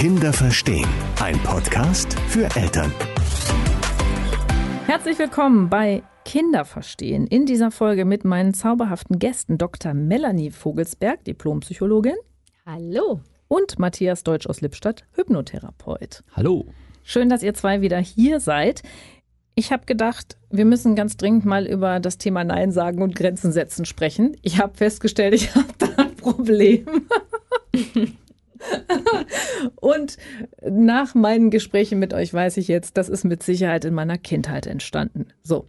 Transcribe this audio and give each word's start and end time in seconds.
Kinder 0.00 0.32
verstehen. 0.32 0.88
Ein 1.20 1.38
Podcast 1.40 2.18
für 2.20 2.44
Eltern. 2.56 2.90
Herzlich 4.86 5.18
willkommen 5.18 5.68
bei 5.68 6.02
Kinder 6.24 6.64
verstehen. 6.64 7.26
In 7.26 7.44
dieser 7.44 7.70
Folge 7.70 8.06
mit 8.06 8.24
meinen 8.24 8.54
zauberhaften 8.54 9.18
Gästen 9.18 9.58
Dr. 9.58 9.92
Melanie 9.92 10.52
Vogelsberg, 10.52 11.22
Diplompsychologin. 11.24 12.14
Hallo. 12.64 13.20
Und 13.46 13.78
Matthias 13.78 14.24
Deutsch 14.24 14.46
aus 14.46 14.62
Lippstadt, 14.62 15.04
Hypnotherapeut. 15.16 16.24
Hallo. 16.32 16.64
Schön, 17.02 17.28
dass 17.28 17.42
ihr 17.42 17.52
zwei 17.52 17.82
wieder 17.82 17.98
hier 17.98 18.40
seid. 18.40 18.80
Ich 19.54 19.70
habe 19.70 19.84
gedacht, 19.84 20.38
wir 20.48 20.64
müssen 20.64 20.94
ganz 20.94 21.18
dringend 21.18 21.44
mal 21.44 21.66
über 21.66 22.00
das 22.00 22.16
Thema 22.16 22.42
Nein 22.42 22.72
sagen 22.72 23.02
und 23.02 23.14
Grenzen 23.14 23.52
setzen 23.52 23.84
sprechen. 23.84 24.34
Ich 24.40 24.58
habe 24.58 24.74
festgestellt, 24.74 25.34
ich 25.34 25.54
habe 25.54 25.74
da 25.76 25.88
ein 25.98 26.16
Problem. 26.16 26.86
und 29.76 30.16
nach 30.62 31.14
meinen 31.14 31.50
Gesprächen 31.50 31.98
mit 31.98 32.14
euch 32.14 32.32
weiß 32.32 32.56
ich 32.56 32.68
jetzt, 32.68 32.96
das 32.96 33.08
ist 33.08 33.24
mit 33.24 33.42
Sicherheit 33.42 33.84
in 33.84 33.94
meiner 33.94 34.18
Kindheit 34.18 34.66
entstanden. 34.66 35.26
So. 35.42 35.66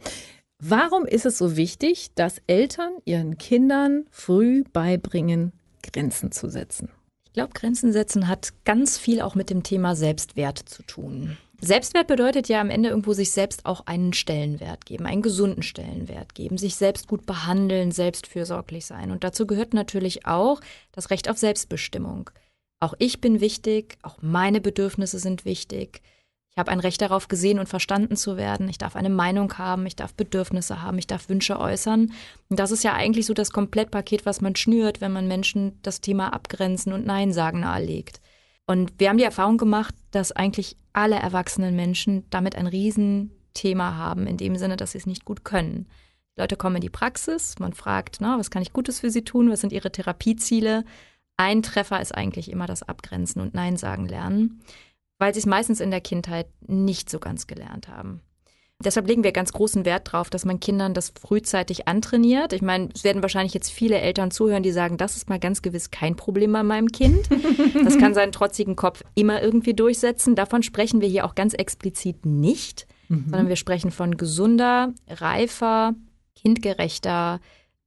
Warum 0.64 1.06
ist 1.08 1.26
es 1.26 1.40
so 1.40 1.58
wichtig, 1.58 2.14
dass 2.14 2.40
Eltern 2.46 2.92
ihren 3.06 3.40
Kindern 3.40 4.06
früh 4.12 4.64
beibringen, 4.72 5.54
Grenzen 5.82 6.32
zu 6.32 6.50
setzen? 6.50 6.90
Ich 7.26 7.34
glaube, 7.34 7.54
Grenzen 7.54 7.94
setzen 7.94 8.28
hat 8.28 8.54
ganz 8.66 8.98
viel 8.98 9.22
auch 9.22 9.34
mit 9.36 9.50
dem 9.50 9.64
Thema 9.64 9.96
Selbstwert 9.96 10.60
zu 10.60 10.84
tun. 10.84 11.38
Selbstwert 11.62 12.08
bedeutet 12.08 12.50
ja 12.50 12.60
am 12.60 12.70
Ende 12.70 12.90
irgendwo 12.90 13.14
sich 13.14 13.32
selbst 13.32 13.66
auch 13.66 13.86
einen 13.86 14.14
Stellenwert 14.14 14.86
geben, 14.86 15.06
einen 15.06 15.22
gesunden 15.22 15.64
Stellenwert 15.64 16.36
geben, 16.36 16.58
sich 16.58 16.76
selbst 16.76 17.08
gut 17.08 17.26
behandeln, 17.26 17.92
selbstfürsorglich 17.92 18.86
sein. 18.86 19.12
Und 19.12 19.24
dazu 19.24 19.48
gehört 19.48 19.74
natürlich 19.74 20.26
auch 20.26 20.60
das 20.92 21.10
Recht 21.10 21.30
auf 21.30 21.38
Selbstbestimmung. 21.38 22.32
Auch 22.82 22.96
ich 22.98 23.22
bin 23.22 23.40
wichtig, 23.40 23.98
auch 24.02 24.18
meine 24.22 24.60
Bedürfnisse 24.60 25.20
sind 25.20 25.46
wichtig. 25.46 26.02
Ich 26.50 26.58
habe 26.58 26.72
ein 26.72 26.80
Recht 26.80 27.00
darauf, 27.00 27.28
gesehen 27.28 27.60
und 27.60 27.70
verstanden 27.70 28.18
zu 28.18 28.36
werden. 28.36 28.68
Ich 28.68 28.80
darf 28.80 28.96
eine 28.96 29.10
Meinung 29.10 29.58
haben, 29.58 29.86
ich 29.86 29.96
darf 29.96 30.16
Bedürfnisse 30.16 30.82
haben, 30.82 30.98
ich 30.98 31.08
darf 31.08 31.30
Wünsche 31.30 31.60
äußern. 31.60 32.12
Und 32.50 32.60
das 32.60 32.72
ist 32.72 32.84
ja 32.84 32.94
eigentlich 32.94 33.28
so 33.28 33.34
das 33.34 33.52
Komplettpaket, 33.52 34.26
was 34.26 34.42
man 34.42 34.56
schnürt, 34.56 35.00
wenn 35.00 35.14
man 35.14 35.28
Menschen 35.28 35.80
das 35.84 36.02
Thema 36.02 36.34
Abgrenzen 36.34 36.92
und 36.92 37.06
Nein 37.06 37.32
sagen 37.32 37.62
nahelegt. 37.62 38.20
Und 38.66 38.94
wir 38.98 39.10
haben 39.10 39.18
die 39.18 39.24
Erfahrung 39.24 39.58
gemacht, 39.58 39.94
dass 40.10 40.32
eigentlich 40.32 40.76
alle 40.92 41.16
erwachsenen 41.16 41.76
Menschen 41.76 42.26
damit 42.32 42.56
ein 42.56 42.68
Riesenthema 42.68 43.96
haben, 43.96 44.26
in 44.26 44.38
dem 44.38 44.56
Sinne, 44.58 44.76
dass 44.76 44.94
sie 44.94 44.98
es 44.98 45.06
nicht 45.06 45.24
gut 45.24 45.46
können. 45.46 45.88
Die 46.36 46.42
Leute 46.42 46.58
kommen 46.58 46.78
in 46.78 46.82
die 46.82 46.90
Praxis, 46.90 47.60
man 47.60 47.74
fragt, 47.74 48.18
na, 48.22 48.40
was 48.40 48.50
kann 48.50 48.62
ich 48.62 48.74
Gutes 48.74 49.02
für 49.02 49.12
sie 49.12 49.24
tun, 49.24 49.50
was 49.52 49.62
sind 49.62 49.72
ihre 49.72 49.92
Therapieziele. 49.92 50.84
Ein 51.42 51.64
Treffer 51.64 52.00
ist 52.00 52.14
eigentlich 52.14 52.52
immer 52.52 52.68
das 52.68 52.84
Abgrenzen 52.84 53.42
und 53.42 53.56
Nein 53.56 53.76
sagen 53.76 54.08
lernen, 54.08 54.62
weil 55.18 55.34
sie 55.34 55.40
es 55.40 55.48
meistens 55.48 55.80
in 55.80 55.90
der 55.90 56.00
Kindheit 56.00 56.46
nicht 56.68 57.10
so 57.10 57.18
ganz 57.18 57.48
gelernt 57.48 57.88
haben. 57.88 58.22
Deshalb 58.86 59.08
legen 59.08 59.24
wir 59.24 59.32
ganz 59.32 59.52
großen 59.52 59.84
Wert 59.84 60.14
darauf, 60.14 60.30
dass 60.30 60.46
man 60.46 60.60
Kindern 60.60 60.94
das 60.94 61.14
frühzeitig 61.20 61.88
antrainiert. 61.88 62.54
Ich 62.54 62.62
meine, 62.62 62.90
es 62.94 63.04
werden 63.04 63.24
wahrscheinlich 63.24 63.56
jetzt 63.56 63.72
viele 63.72 63.98
Eltern 64.00 64.30
zuhören, 64.30 64.62
die 64.62 64.72
sagen, 64.72 64.98
das 64.98 65.16
ist 65.16 65.30
mal 65.30 65.40
ganz 65.40 65.64
gewiss 65.64 65.90
kein 65.90 66.16
Problem 66.16 66.52
bei 66.52 66.62
meinem 66.62 66.92
Kind. 66.92 67.28
Das 67.84 67.98
kann 67.98 68.14
seinen 68.14 68.32
trotzigen 68.32 68.76
Kopf 68.76 69.04
immer 69.16 69.42
irgendwie 69.42 69.74
durchsetzen. 69.74 70.36
Davon 70.36 70.62
sprechen 70.62 71.02
wir 71.02 71.08
hier 71.08 71.26
auch 71.26 71.34
ganz 71.34 71.56
explizit 71.56 72.24
nicht, 72.24 72.86
mhm. 73.10 73.24
sondern 73.30 73.50
wir 73.50 73.56
sprechen 73.56 73.90
von 73.90 74.16
gesunder, 74.16 74.94
reifer, 75.08 75.96
kindgerechter, 76.36 77.40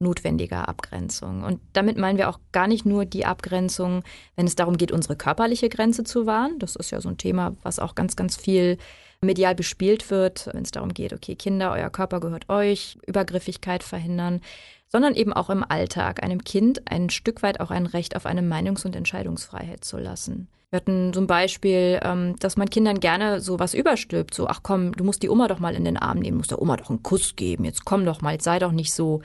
notwendiger 0.05 0.69
Abgrenzung. 0.69 1.43
Und 1.43 1.61
damit 1.73 1.99
meinen 1.99 2.19
wir 2.19 2.29
auch 2.29 2.39
gar 2.53 2.69
nicht 2.69 2.87
nur 2.87 3.05
die 3.05 3.27
Abgrenzung, 3.27 4.05
wenn 4.37 4.47
es 4.47 4.55
darum 4.55 4.77
geht, 4.77 4.93
unsere 4.93 5.17
körperliche 5.17 5.69
Grenze 5.69 6.05
zu 6.05 6.27
wahren. 6.27 6.59
Das 6.61 6.77
ist 6.77 6.93
ja 6.93 7.01
so 7.01 7.09
ein 7.09 7.19
Thema, 7.19 7.57
was 7.65 7.81
auch 7.81 7.97
ganz, 7.97 8.15
ganz 8.15 8.37
viel 8.37 8.79
medial 9.25 9.55
bespielt 9.55 10.11
wird, 10.11 10.49
wenn 10.53 10.63
es 10.63 10.71
darum 10.71 10.95
geht, 10.95 11.13
okay, 11.13 11.35
Kinder, 11.35 11.73
euer 11.73 11.91
Körper 11.91 12.21
gehört 12.21 12.49
euch, 12.49 12.99
Übergriffigkeit 13.07 13.83
verhindern, 13.83 14.41
sondern 14.89 15.15
eben 15.15 15.33
auch 15.33 15.51
im 15.51 15.65
Alltag 15.67 16.23
einem 16.23 16.45
Kind 16.45 16.91
ein 16.91 17.11
Stück 17.11 17.43
weit 17.43 17.61
auch 17.61 17.71
ein 17.71 17.87
Recht 17.87 18.15
auf 18.15 18.27
eine 18.27 18.43
Meinungs- 18.43 18.85
und 18.85 18.95
Entscheidungsfreiheit 18.95 19.85
zu 19.85 19.99
lassen. 19.99 20.49
Wir 20.71 20.79
hatten 20.79 21.13
ein 21.17 21.27
Beispiel, 21.27 22.01
ähm, 22.03 22.35
dass 22.41 22.57
man 22.57 22.69
Kindern 22.69 22.99
gerne 22.99 23.41
so 23.41 23.61
was 23.61 23.75
überstülpt, 23.75 24.35
so, 24.35 24.49
ach 24.49 24.61
komm, 24.63 24.93
du 24.93 25.05
musst 25.05 25.23
die 25.23 25.29
Oma 25.29 25.47
doch 25.47 25.61
mal 25.61 25.75
in 25.75 25.85
den 25.85 25.97
Arm 25.97 26.19
nehmen, 26.19 26.37
musst 26.37 26.51
der 26.51 26.61
Oma 26.61 26.77
doch 26.77 26.91
einen 26.91 27.03
Kuss 27.03 27.37
geben, 27.37 27.65
jetzt 27.65 27.85
komm 27.85 28.05
doch 28.05 28.23
mal, 28.23 28.41
sei 28.41 28.59
doch 28.59 28.73
nicht 28.73 28.93
so, 28.93 29.23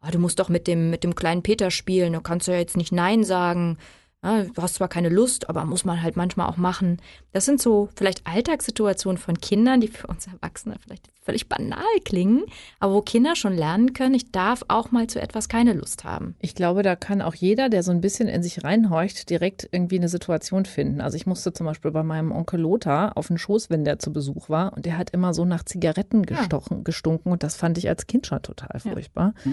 ah, 0.00 0.10
du 0.10 0.18
musst 0.18 0.38
doch 0.38 0.48
mit 0.48 0.66
dem, 0.66 0.90
mit 0.90 1.04
dem 1.04 1.14
kleinen 1.14 1.42
Peter 1.42 1.70
spielen, 1.70 2.12
du 2.12 2.20
kannst 2.20 2.48
ja 2.48 2.54
jetzt 2.54 2.76
nicht 2.76 2.92
Nein 2.92 3.24
sagen, 3.24 3.78
ja, 4.22 4.42
du 4.42 4.62
hast 4.62 4.74
zwar 4.74 4.88
keine 4.88 5.08
Lust, 5.08 5.48
aber 5.48 5.64
muss 5.64 5.86
man 5.86 6.02
halt 6.02 6.16
manchmal 6.16 6.48
auch 6.48 6.58
machen. 6.58 6.98
Das 7.32 7.46
sind 7.46 7.60
so 7.60 7.88
vielleicht 7.96 8.26
Alltagssituationen 8.26 9.16
von 9.16 9.40
Kindern, 9.40 9.80
die 9.80 9.88
für 9.88 10.06
uns 10.08 10.26
Erwachsene 10.26 10.76
vielleicht 10.82 11.08
völlig 11.22 11.48
banal 11.48 11.84
klingen, 12.04 12.44
aber 12.80 12.94
wo 12.94 13.02
Kinder 13.02 13.34
schon 13.34 13.54
lernen 13.54 13.92
können, 13.94 14.14
ich 14.14 14.30
darf 14.30 14.62
auch 14.68 14.90
mal 14.90 15.06
zu 15.06 15.20
etwas 15.22 15.48
keine 15.48 15.72
Lust 15.72 16.04
haben. 16.04 16.34
Ich 16.40 16.54
glaube, 16.54 16.82
da 16.82 16.96
kann 16.96 17.22
auch 17.22 17.34
jeder, 17.34 17.68
der 17.68 17.82
so 17.82 17.92
ein 17.92 18.00
bisschen 18.00 18.28
in 18.28 18.42
sich 18.42 18.62
reinhorcht, 18.62 19.30
direkt 19.30 19.68
irgendwie 19.70 19.96
eine 19.96 20.08
Situation 20.08 20.66
finden. 20.66 21.00
Also 21.00 21.16
ich 21.16 21.26
musste 21.26 21.52
zum 21.52 21.66
Beispiel 21.66 21.90
bei 21.90 22.02
meinem 22.02 22.32
Onkel 22.32 22.60
Lothar 22.60 23.16
auf 23.16 23.28
den 23.28 23.38
Schoß, 23.38 23.70
wenn 23.70 23.84
der 23.84 23.98
zu 23.98 24.12
Besuch 24.12 24.50
war 24.50 24.74
und 24.74 24.84
der 24.84 24.98
hat 24.98 25.10
immer 25.10 25.32
so 25.32 25.44
nach 25.44 25.64
Zigaretten 25.64 26.26
gestochen, 26.26 26.78
ja. 26.78 26.82
gestunken 26.82 27.32
und 27.32 27.42
das 27.42 27.56
fand 27.56 27.78
ich 27.78 27.88
als 27.88 28.06
Kind 28.06 28.26
schon 28.26 28.42
total 28.42 28.80
furchtbar. 28.80 29.34
Ja. 29.44 29.52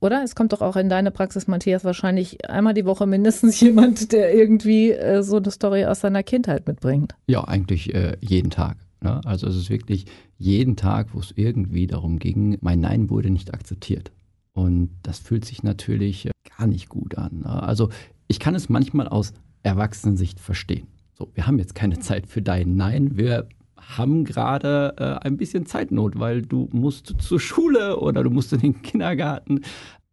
Oder? 0.00 0.22
Es 0.22 0.34
kommt 0.34 0.52
doch 0.52 0.60
auch 0.60 0.76
in 0.76 0.88
deine 0.88 1.10
Praxis, 1.10 1.46
Matthias, 1.46 1.84
wahrscheinlich 1.84 2.48
einmal 2.48 2.74
die 2.74 2.84
Woche 2.84 3.06
mindestens 3.06 3.60
jemand, 3.60 4.12
der 4.12 4.34
irgendwie 4.34 4.92
äh, 4.92 5.22
so 5.22 5.36
eine 5.36 5.50
Story 5.50 5.84
aus 5.86 6.00
seiner 6.00 6.22
Kindheit 6.22 6.66
mitbringt. 6.66 7.14
Ja, 7.26 7.44
eigentlich 7.44 7.94
äh, 7.94 8.16
jeden 8.20 8.50
Tag. 8.50 8.76
Ne? 9.00 9.20
Also 9.24 9.46
es 9.46 9.56
ist 9.56 9.70
wirklich 9.70 10.06
jeden 10.38 10.76
Tag, 10.76 11.14
wo 11.14 11.20
es 11.20 11.32
irgendwie 11.34 11.86
darum 11.86 12.18
ging, 12.18 12.58
mein 12.60 12.80
Nein 12.80 13.10
wurde 13.10 13.30
nicht 13.30 13.54
akzeptiert. 13.54 14.12
Und 14.52 14.90
das 15.02 15.18
fühlt 15.18 15.44
sich 15.44 15.62
natürlich 15.62 16.26
äh, 16.26 16.30
gar 16.58 16.66
nicht 16.66 16.88
gut 16.88 17.16
an. 17.16 17.40
Ne? 17.40 17.62
Also 17.62 17.90
ich 18.28 18.38
kann 18.38 18.54
es 18.54 18.68
manchmal 18.68 19.08
aus 19.08 19.32
Erwachsenensicht 19.62 20.40
verstehen. 20.40 20.88
So, 21.14 21.30
wir 21.34 21.46
haben 21.46 21.58
jetzt 21.58 21.74
keine 21.74 21.98
Zeit 21.98 22.26
für 22.26 22.42
dein 22.42 22.76
Nein. 22.76 23.16
Wir 23.16 23.48
haben 23.88 24.24
gerade 24.24 24.94
äh, 24.98 25.26
ein 25.26 25.36
bisschen 25.36 25.66
Zeitnot, 25.66 26.18
weil 26.18 26.42
du 26.42 26.68
musst 26.72 27.14
zur 27.18 27.40
Schule 27.40 27.98
oder 28.00 28.22
du 28.22 28.30
musst 28.30 28.52
in 28.52 28.60
den 28.60 28.82
Kindergarten. 28.82 29.60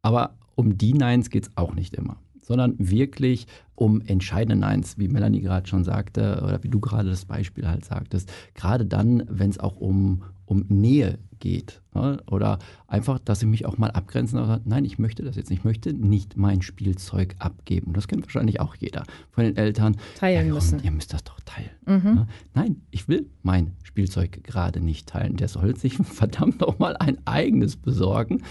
Aber 0.02 0.36
um 0.56 0.78
die 0.78 0.94
Neins 0.94 1.30
geht 1.30 1.44
es 1.44 1.52
auch 1.56 1.74
nicht 1.74 1.96
immer, 1.96 2.18
sondern 2.42 2.76
wirklich 2.78 3.48
um 3.76 4.02
entscheidende 4.02 4.56
Neins, 4.56 4.98
wie 4.98 5.08
Melanie 5.08 5.42
gerade 5.42 5.68
schon 5.68 5.84
sagte 5.84 6.42
oder 6.44 6.64
wie 6.64 6.70
du 6.70 6.80
gerade 6.80 7.10
das 7.10 7.26
Beispiel 7.26 7.68
halt 7.68 7.86
sagtest. 7.86 8.32
Gerade 8.54 8.86
dann, 8.86 9.24
wenn 9.28 9.50
es 9.50 9.60
auch 9.60 9.78
um, 9.78 10.24
um 10.46 10.66
Nähe 10.70 11.18
geht. 11.44 11.82
Ne? 11.94 12.24
Oder 12.32 12.58
einfach, 12.88 13.20
dass 13.20 13.42
ich 13.42 13.48
mich 13.50 13.66
auch 13.66 13.78
mal 13.78 13.92
abgrenzen 13.92 14.40
und 14.40 14.48
sagen, 14.48 14.64
nein, 14.66 14.86
ich 14.86 14.98
möchte 14.98 15.24
das 15.24 15.36
jetzt 15.36 15.50
nicht. 15.50 15.60
Ich 15.60 15.66
möchte 15.66 15.94
nicht 15.94 16.38
mein 16.38 16.62
Spielzeug 16.62 17.36
abgeben. 17.38 17.92
Das 17.92 18.08
kennt 18.08 18.24
wahrscheinlich 18.24 18.62
auch 18.62 18.76
jeder 18.76 19.04
von 19.30 19.44
den 19.44 19.58
Eltern. 19.58 19.98
Teilen 20.16 20.48
ja, 20.48 20.54
müssen. 20.54 20.82
Ihr 20.82 20.92
müsst 20.92 21.14
das 21.14 21.26
doch 21.26 21.38
teilen. 21.42 21.70
Mhm. 21.86 22.16
Ne? 22.16 22.28
Nein, 22.54 22.82
ich 22.92 23.10
will 23.10 23.30
mein 23.42 23.74
Spielzeug 23.84 24.42
gerade 24.42 24.80
nicht 24.80 25.10
teilen. 25.10 25.36
Der 25.36 25.50
soll 25.50 25.76
sich 25.76 25.98
verdammt 26.04 26.62
noch 26.62 26.80
mal 26.80 26.96
ein 26.96 27.18
eigenes 27.26 27.76
besorgen. 27.76 28.44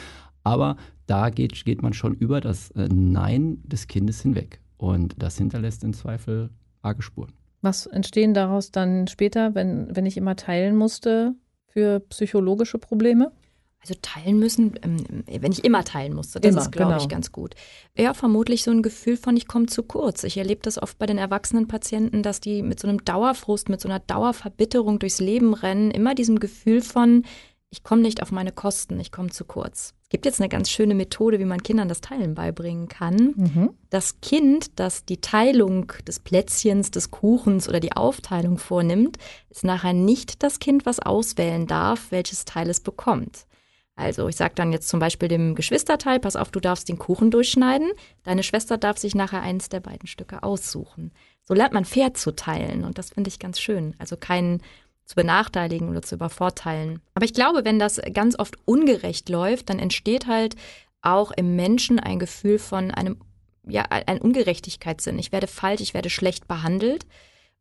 Aber 0.45 0.77
da 1.07 1.31
geht, 1.31 1.65
geht 1.65 1.81
man 1.81 1.95
schon 1.95 2.13
über 2.13 2.43
das 2.43 2.73
äh, 2.73 2.89
Nein 2.93 3.63
des 3.65 3.87
Kindes 3.87 4.21
hinweg. 4.21 4.61
Und 4.77 5.15
das 5.17 5.39
hinterlässt 5.39 5.83
im 5.83 5.95
Zweifel 5.95 6.51
arge 6.83 7.01
Spuren. 7.01 7.33
Was 7.63 7.87
entstehen 7.87 8.35
daraus 8.35 8.71
dann 8.71 9.07
später, 9.07 9.55
wenn, 9.55 9.97
wenn 9.97 10.05
ich 10.05 10.19
immer 10.19 10.37
teilen 10.37 10.77
musste 10.77 11.35
für 11.73 12.01
psychologische 12.01 12.79
Probleme? 12.79 13.33
Also 13.81 13.95
teilen 14.01 14.39
müssen, 14.39 14.79
ähm, 14.83 15.25
wenn 15.27 15.51
ich 15.51 15.65
immer 15.65 15.83
teilen 15.83 16.15
musste, 16.15 16.39
das 16.39 16.53
immer, 16.53 16.63
ist, 16.63 16.71
glaube 16.71 16.93
genau. 16.93 17.03
ich, 17.03 17.09
ganz 17.09 17.33
gut. 17.33 17.57
Ja, 17.99 18.15
vermutlich 18.15 18.63
so 18.63 18.71
ein 18.71 18.83
Gefühl 18.83 19.17
von, 19.17 19.37
ich 19.37 19.49
komme 19.49 19.67
zu 19.67 19.83
kurz. 19.83 20.23
Ich 20.23 20.37
erlebe 20.37 20.61
das 20.63 20.81
oft 20.81 20.99
bei 20.99 21.07
den 21.07 21.19
erwachsenen 21.19 21.67
Patienten, 21.67 22.23
dass 22.23 22.39
die 22.39 22.63
mit 22.63 22.79
so 22.79 22.87
einem 22.87 23.05
Dauerfrust, 23.05 23.69
mit 23.69 23.81
so 23.81 23.89
einer 23.89 23.99
Dauerverbitterung 23.99 25.01
durchs 25.01 25.19
Leben 25.19 25.53
rennen, 25.53 25.91
immer 25.91 26.15
diesem 26.15 26.39
Gefühl 26.39 26.81
von, 26.81 27.25
ich 27.71 27.83
komme 27.83 28.03
nicht 28.03 28.23
auf 28.23 28.31
meine 28.31 28.53
Kosten, 28.53 29.01
ich 29.01 29.11
komme 29.11 29.31
zu 29.31 29.45
kurz. 29.45 29.95
Es 30.13 30.15
gibt 30.15 30.27
jetzt 30.27 30.43
eine 30.43 30.51
ganz 30.51 30.69
schöne 30.69 30.95
Methode, 30.95 31.39
wie 31.39 31.47
man 31.47 31.63
Kindern 31.63 31.89
das 31.89 32.03
Teilen 32.03 32.35
beibringen 32.35 32.87
kann. 32.87 33.33
Mhm. 33.35 33.71
Das 33.89 34.21
Kind, 34.21 34.79
das 34.79 35.07
die 35.07 35.23
Teilung 35.23 35.91
des 36.07 36.21
Plätzchens, 36.21 36.91
des 36.91 37.11
Kuchens 37.11 37.67
oder 37.67 37.81
die 37.81 37.93
Aufteilung 37.93 38.59
vornimmt, 38.59 39.17
ist 39.49 39.65
nachher 39.65 39.95
nicht 39.95 40.43
das 40.43 40.59
Kind, 40.59 40.85
was 40.85 41.01
auswählen 41.01 41.67
darf, 41.67 42.09
welches 42.11 42.45
Teil 42.45 42.69
es 42.69 42.81
bekommt. 42.81 43.47
Also 43.95 44.29
ich 44.29 44.37
sage 44.37 44.53
dann 44.55 44.71
jetzt 44.71 44.89
zum 44.89 45.01
Beispiel 45.01 45.29
dem 45.29 45.55
Geschwisterteil, 45.55 46.21
pass 46.21 46.37
auf, 46.37 46.51
du 46.51 46.61
darfst 46.61 46.91
den 46.91 46.99
Kuchen 46.99 47.31
durchschneiden. 47.31 47.91
Deine 48.23 48.43
Schwester 48.43 48.77
darf 48.77 48.99
sich 48.99 49.15
nachher 49.15 49.41
eins 49.41 49.71
der 49.71 49.81
beiden 49.81 50.07
Stücke 50.07 50.43
aussuchen. 50.43 51.13
So 51.43 51.55
lernt 51.55 51.73
man 51.73 51.87
fair 51.87 52.13
zu 52.13 52.37
teilen 52.37 52.85
und 52.85 52.99
das 52.99 53.11
finde 53.11 53.29
ich 53.29 53.39
ganz 53.39 53.59
schön. 53.59 53.95
Also 53.99 54.19
kein 54.19 54.61
zu 55.05 55.15
benachteiligen 55.15 55.89
oder 55.89 56.03
zu 56.03 56.15
übervorteilen. 56.15 57.01
Aber 57.15 57.25
ich 57.25 57.35
glaube, 57.35 57.65
wenn 57.65 57.79
das 57.79 58.01
ganz 58.13 58.39
oft 58.39 58.57
ungerecht 58.65 59.29
läuft, 59.29 59.71
dann 59.71 59.79
entsteht 59.79 60.27
halt 60.27 60.57
auch 61.03 61.33
im 61.33 61.57
Menschen 61.57 61.99
ein 61.99 62.19
Gefühl 62.19 62.59
von 62.59 62.91
einem, 62.91 63.19
ja, 63.67 63.83
ein 63.83 64.21
Ungerechtigkeitssinn. 64.21 65.19
Ich 65.19 65.33
werde 65.33 65.47
falsch, 65.47 65.81
ich 65.81 65.95
werde 65.95 66.11
schlecht 66.11 66.49
behandelt. 66.49 67.07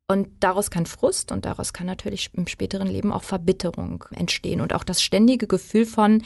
Und 0.07 0.27
daraus 0.41 0.69
kann 0.69 0.85
Frust 0.85 1.31
und 1.31 1.45
daraus 1.45 1.71
kann 1.71 1.88
natürlich 1.88 2.31
im 2.33 2.45
späteren 2.45 2.88
Leben 2.88 3.13
auch 3.13 3.23
Verbitterung 3.23 4.03
entstehen 4.11 4.59
und 4.59 4.73
auch 4.73 4.83
das 4.83 5.01
ständige 5.01 5.47
Gefühl 5.47 5.85
von, 5.85 6.21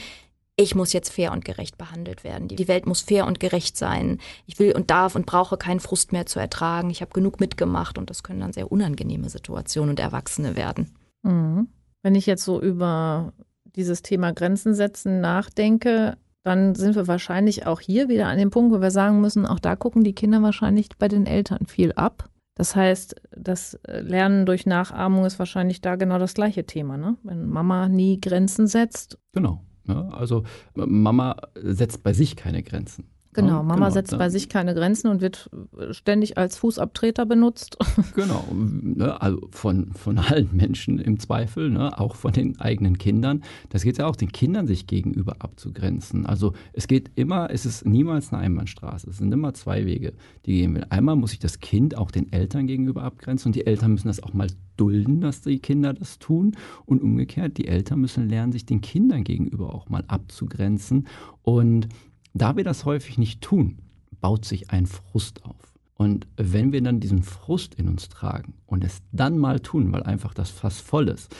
ich 0.57 0.73
muss 0.73 0.93
jetzt 0.93 1.11
fair 1.11 1.31
und 1.31 1.45
gerecht 1.45 1.77
behandelt 1.77 2.23
werden. 2.23 2.47
Die 2.47 2.67
Welt 2.67 2.87
muss 2.87 3.01
fair 3.01 3.27
und 3.27 3.39
gerecht 3.39 3.77
sein. 3.77 4.19
Ich 4.47 4.57
will 4.57 4.71
und 4.71 4.89
darf 4.89 5.15
und 5.15 5.25
brauche 5.25 5.57
keinen 5.57 5.81
Frust 5.81 6.13
mehr 6.13 6.25
zu 6.25 6.39
ertragen. 6.39 6.89
Ich 6.89 7.01
habe 7.01 7.11
genug 7.11 7.39
mitgemacht 7.39 7.97
und 7.97 8.09
das 8.09 8.23
können 8.23 8.39
dann 8.39 8.53
sehr 8.53 8.71
unangenehme 8.71 9.29
Situationen 9.29 9.91
und 9.91 9.99
Erwachsene 9.99 10.55
werden. 10.55 10.95
Mhm. 11.25 11.67
Wenn 12.03 12.15
ich 12.15 12.25
jetzt 12.25 12.43
so 12.43 12.61
über 12.61 13.33
dieses 13.75 14.01
Thema 14.01 14.31
Grenzen 14.31 14.73
setzen 14.73 15.21
nachdenke, 15.21 16.17
dann 16.43 16.75
sind 16.75 16.95
wir 16.95 17.07
wahrscheinlich 17.07 17.65
auch 17.65 17.79
hier 17.79 18.07
wieder 18.07 18.27
an 18.27 18.37
dem 18.37 18.51
Punkt, 18.51 18.73
wo 18.73 18.79
wir 18.79 18.91
sagen 18.91 19.19
müssen, 19.19 19.45
auch 19.45 19.59
da 19.59 19.75
gucken 19.75 20.03
die 20.03 20.13
Kinder 20.13 20.41
wahrscheinlich 20.43 20.89
bei 20.99 21.07
den 21.07 21.25
Eltern 21.25 21.65
viel 21.65 21.91
ab. 21.93 22.29
Das 22.53 22.75
heißt, 22.75 23.15
das 23.35 23.77
Lernen 23.85 24.45
durch 24.45 24.65
Nachahmung 24.65 25.25
ist 25.25 25.39
wahrscheinlich 25.39 25.81
da 25.81 25.95
genau 25.95 26.19
das 26.19 26.35
gleiche 26.35 26.65
Thema, 26.65 26.97
ne? 26.97 27.17
Wenn 27.23 27.49
Mama 27.49 27.89
nie 27.89 28.21
Grenzen 28.21 28.67
setzt. 28.67 29.17
Genau. 29.33 29.61
Ja, 29.87 30.07
also 30.09 30.43
Mama 30.73 31.35
setzt 31.55 32.01
bei 32.03 32.13
sich 32.13 32.35
keine 32.35 32.63
Grenzen. 32.63 33.09
Genau, 33.35 33.63
Mama 33.63 33.75
genau, 33.75 33.89
setzt 33.89 34.17
bei 34.17 34.29
sich 34.29 34.47
keine 34.47 34.73
Grenzen 34.73 35.09
und 35.09 35.19
wird 35.19 35.49
ständig 35.91 36.37
als 36.37 36.57
Fußabtreter 36.57 37.25
benutzt. 37.25 37.77
Genau, 38.15 38.45
ne, 38.51 39.21
also 39.21 39.47
von, 39.51 39.91
von 39.93 40.17
allen 40.17 40.49
Menschen 40.53 40.99
im 40.99 41.19
Zweifel, 41.19 41.69
ne, 41.69 41.99
auch 41.99 42.15
von 42.15 42.31
den 42.31 42.59
eigenen 42.61 42.97
Kindern. 42.97 43.43
Das 43.69 43.83
geht 43.83 43.97
ja 43.97 44.05
auch, 44.05 44.15
den 44.15 44.31
Kindern 44.31 44.67
sich 44.67 44.87
gegenüber 44.87 45.35
abzugrenzen. 45.39 46.25
Also 46.25 46.53
es 46.71 46.87
geht 46.87 47.11
immer, 47.15 47.49
es 47.51 47.65
ist 47.65 47.85
niemals 47.85 48.31
eine 48.31 48.41
Einbahnstraße. 48.41 49.09
Es 49.09 49.17
sind 49.17 49.33
immer 49.33 49.53
zwei 49.53 49.85
Wege, 49.85 50.13
die 50.45 50.53
gehen 50.53 50.75
will. 50.75 50.85
Einmal 50.89 51.17
muss 51.17 51.31
sich 51.31 51.39
das 51.39 51.59
Kind 51.59 51.97
auch 51.97 52.09
den 52.09 52.31
Eltern 52.31 52.67
gegenüber 52.67 53.03
abgrenzen 53.03 53.49
und 53.49 53.55
die 53.55 53.65
Eltern 53.65 53.91
müssen 53.91 54.07
das 54.07 54.23
auch 54.23 54.33
mal 54.33 54.47
dulden, 54.77 55.19
dass 55.19 55.41
die 55.41 55.59
Kinder 55.59 55.93
das 55.93 56.19
tun. 56.19 56.55
Und 56.85 57.01
umgekehrt, 57.01 57.57
die 57.57 57.67
Eltern 57.67 57.99
müssen 57.99 58.29
lernen, 58.29 58.53
sich 58.53 58.65
den 58.65 58.81
Kindern 58.81 59.23
gegenüber 59.23 59.73
auch 59.73 59.89
mal 59.89 60.03
abzugrenzen. 60.07 61.07
Und 61.43 61.89
da 62.35 62.57
wir 62.57 62.63
das 62.65 62.85
häufig 62.85 63.17
nicht 63.17 63.41
tun, 63.41 63.79
baut 64.21 64.45
sich 64.45 64.69
ein 64.69 64.85
Frust 64.85 65.43
auf. 65.45 65.73
Und 65.95 66.27
wenn 66.35 66.73
wir 66.73 66.81
dann 66.81 66.99
diesen 66.99 67.23
Frust 67.23 67.75
in 67.75 67.87
uns 67.87 68.09
tragen 68.09 68.53
und 68.65 68.83
es 68.83 69.01
dann 69.13 69.37
mal 69.37 69.61
tun, 69.61 69.91
weil 69.93 70.03
einfach 70.03 70.33
das 70.33 70.49
Fass 70.49 70.81
voll 70.81 71.07
ist, 71.07 71.33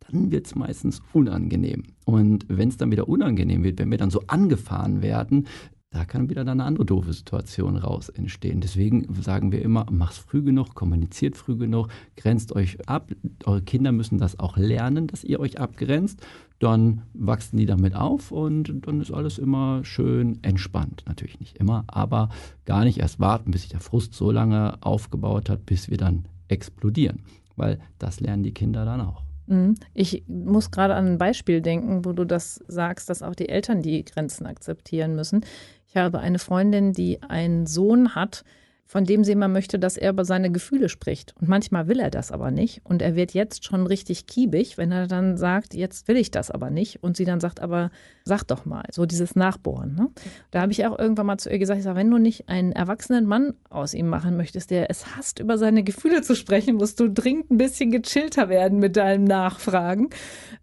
dann 0.00 0.30
wird 0.30 0.46
es 0.46 0.54
meistens 0.54 1.02
unangenehm. 1.12 1.84
Und 2.06 2.46
wenn 2.48 2.70
es 2.70 2.78
dann 2.78 2.90
wieder 2.90 3.08
unangenehm 3.08 3.62
wird, 3.62 3.78
wenn 3.78 3.90
wir 3.90 3.98
dann 3.98 4.08
so 4.08 4.22
angefahren 4.26 5.02
werden, 5.02 5.46
da 5.90 6.04
kann 6.04 6.28
wieder 6.28 6.44
dann 6.44 6.60
eine 6.60 6.68
andere 6.68 6.84
doofe 6.84 7.12
Situation 7.12 7.76
raus 7.76 8.10
entstehen. 8.10 8.60
Deswegen 8.60 9.06
sagen 9.22 9.52
wir 9.52 9.62
immer, 9.62 9.86
macht's 9.90 10.18
früh 10.18 10.42
genug, 10.42 10.74
kommuniziert 10.74 11.36
früh 11.36 11.56
genug, 11.56 11.88
grenzt 12.16 12.52
euch 12.52 12.88
ab. 12.88 13.10
Eure 13.44 13.62
Kinder 13.62 13.92
müssen 13.92 14.18
das 14.18 14.38
auch 14.38 14.56
lernen, 14.56 15.06
dass 15.06 15.24
ihr 15.24 15.40
euch 15.40 15.58
abgrenzt. 15.58 16.20
Dann 16.58 17.02
wachsen 17.14 17.56
die 17.56 17.66
damit 17.66 17.94
auf 17.94 18.32
und 18.32 18.86
dann 18.86 19.00
ist 19.00 19.12
alles 19.12 19.38
immer 19.38 19.84
schön 19.84 20.42
entspannt. 20.42 21.04
Natürlich 21.06 21.38
nicht 21.38 21.56
immer, 21.58 21.84
aber 21.86 22.30
gar 22.64 22.84
nicht 22.84 22.98
erst 22.98 23.20
warten, 23.20 23.52
bis 23.52 23.62
sich 23.62 23.70
der 23.70 23.80
Frust 23.80 24.14
so 24.14 24.32
lange 24.32 24.76
aufgebaut 24.80 25.50
hat, 25.50 25.66
bis 25.66 25.88
wir 25.88 25.98
dann 25.98 26.24
explodieren. 26.48 27.20
Weil 27.54 27.78
das 27.98 28.20
lernen 28.20 28.42
die 28.42 28.54
Kinder 28.54 28.84
dann 28.84 29.00
auch. 29.00 29.22
Mhm. 29.46 29.74
Ich 29.94 30.24
muss 30.26 30.70
gerade 30.70 30.94
an 30.94 31.06
ein 31.06 31.18
Beispiel 31.18 31.60
denken, 31.60 32.04
wo 32.04 32.12
du 32.12 32.24
das 32.24 32.62
sagst, 32.68 33.08
dass 33.08 33.22
auch 33.22 33.34
die 33.34 33.48
Eltern 33.48 33.82
die 33.82 34.04
Grenzen 34.04 34.46
akzeptieren 34.46 35.14
müssen. 35.14 35.44
Ich 35.86 35.96
habe 35.96 36.18
eine 36.18 36.38
Freundin, 36.38 36.92
die 36.92 37.22
einen 37.22 37.66
Sohn 37.66 38.14
hat, 38.14 38.44
von 38.88 39.04
dem 39.04 39.22
sie 39.22 39.32
immer 39.32 39.48
möchte, 39.48 39.78
dass 39.78 39.98
er 39.98 40.10
über 40.10 40.24
seine 40.24 40.50
Gefühle 40.50 40.88
spricht. 40.88 41.34
Und 41.38 41.46
manchmal 41.46 41.88
will 41.88 42.00
er 42.00 42.10
das 42.10 42.32
aber 42.32 42.50
nicht. 42.50 42.80
Und 42.84 43.02
er 43.02 43.14
wird 43.16 43.34
jetzt 43.34 43.66
schon 43.66 43.86
richtig 43.86 44.26
kiebig, 44.26 44.78
wenn 44.78 44.90
er 44.90 45.06
dann 45.06 45.36
sagt, 45.36 45.74
jetzt 45.74 46.08
will 46.08 46.16
ich 46.16 46.30
das 46.30 46.50
aber 46.50 46.70
nicht. 46.70 47.02
Und 47.02 47.18
sie 47.18 47.26
dann 47.26 47.38
sagt, 47.38 47.60
aber 47.60 47.90
sag 48.24 48.44
doch 48.44 48.64
mal, 48.64 48.86
so 48.90 49.04
dieses 49.04 49.36
Nachbohren. 49.36 49.94
Ne? 49.94 50.08
Da 50.50 50.62
habe 50.62 50.72
ich 50.72 50.86
auch 50.86 50.98
irgendwann 50.98 51.26
mal 51.26 51.36
zu 51.36 51.50
ihr 51.50 51.58
gesagt, 51.58 51.76
ich 51.76 51.84
sage, 51.84 51.98
wenn 51.98 52.10
du 52.10 52.16
nicht 52.16 52.48
einen 52.48 52.72
erwachsenen 52.72 53.26
Mann 53.26 53.52
aus 53.68 53.92
ihm 53.92 54.08
machen 54.08 54.38
möchtest, 54.38 54.70
der 54.70 54.90
es 54.90 55.14
hasst, 55.14 55.38
über 55.38 55.58
seine 55.58 55.82
Gefühle 55.84 56.22
zu 56.22 56.34
sprechen, 56.34 56.76
musst 56.76 56.98
du 56.98 57.10
dringend 57.10 57.50
ein 57.50 57.58
bisschen 57.58 57.90
gechillter 57.90 58.48
werden 58.48 58.78
mit 58.78 58.96
deinem 58.96 59.24
Nachfragen. 59.24 60.08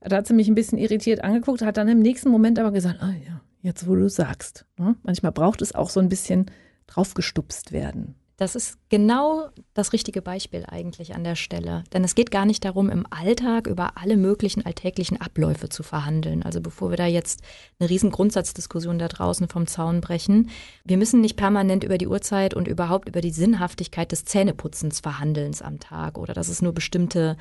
Da 0.02 0.18
hat 0.18 0.26
sie 0.26 0.34
mich 0.34 0.48
ein 0.48 0.56
bisschen 0.56 0.80
irritiert 0.80 1.24
angeguckt, 1.24 1.62
hat 1.62 1.78
dann 1.78 1.88
im 1.90 2.00
nächsten 2.00 2.30
Moment 2.30 2.58
aber 2.58 2.72
gesagt, 2.72 3.04
ah 3.04 3.14
ja, 3.28 3.42
jetzt 3.62 3.88
wo 3.88 3.94
du 3.94 4.10
sagst. 4.10 4.66
Ne? 4.80 4.96
Manchmal 5.04 5.32
braucht 5.32 5.62
es 5.62 5.76
auch 5.76 5.92
so 5.92 6.00
ein 6.00 6.10
bisschen 6.10 6.48
draufgestupst 6.88 7.72
werden. 7.72 8.16
Das 8.38 8.56
ist 8.56 8.78
genau 8.90 9.48
das 9.74 9.94
richtige 9.94 10.22
Beispiel 10.22 10.66
eigentlich 10.68 11.16
an 11.16 11.24
der 11.24 11.36
Stelle. 11.36 11.86
Denn 11.94 12.04
es 12.04 12.16
geht 12.16 12.32
gar 12.32 12.46
nicht 12.46 12.66
darum, 12.66 12.90
im 12.90 13.06
Alltag 13.10 13.66
über 13.66 13.98
alle 13.98 14.18
möglichen 14.18 14.66
alltäglichen 14.66 15.22
Abläufe 15.22 15.70
zu 15.70 15.84
verhandeln. 15.84 16.44
Also 16.44 16.60
bevor 16.60 16.90
wir 16.90 16.98
da 16.98 17.06
jetzt 17.06 17.42
eine 17.80 17.90
riesen 17.90 18.12
Grundsatzdiskussion 18.12 19.00
da 19.00 19.08
draußen 19.08 19.48
vom 19.48 19.68
Zaun 19.68 20.02
brechen. 20.02 20.50
Wir 20.84 20.98
müssen 20.98 21.22
nicht 21.22 21.38
permanent 21.38 21.86
über 21.86 21.98
die 21.98 22.08
Uhrzeit 22.08 22.54
und 22.54 22.68
überhaupt 22.68 23.08
über 23.08 23.22
die 23.22 23.32
Sinnhaftigkeit 23.32 24.12
des 24.12 24.26
Zähneputzens 24.26 25.00
verhandeln 25.00 25.54
am 25.62 25.80
Tag 25.80 26.18
oder 26.18 26.34
dass 26.34 26.50
es 26.50 26.62
nur 26.62 26.74
bestimmte 26.74 27.38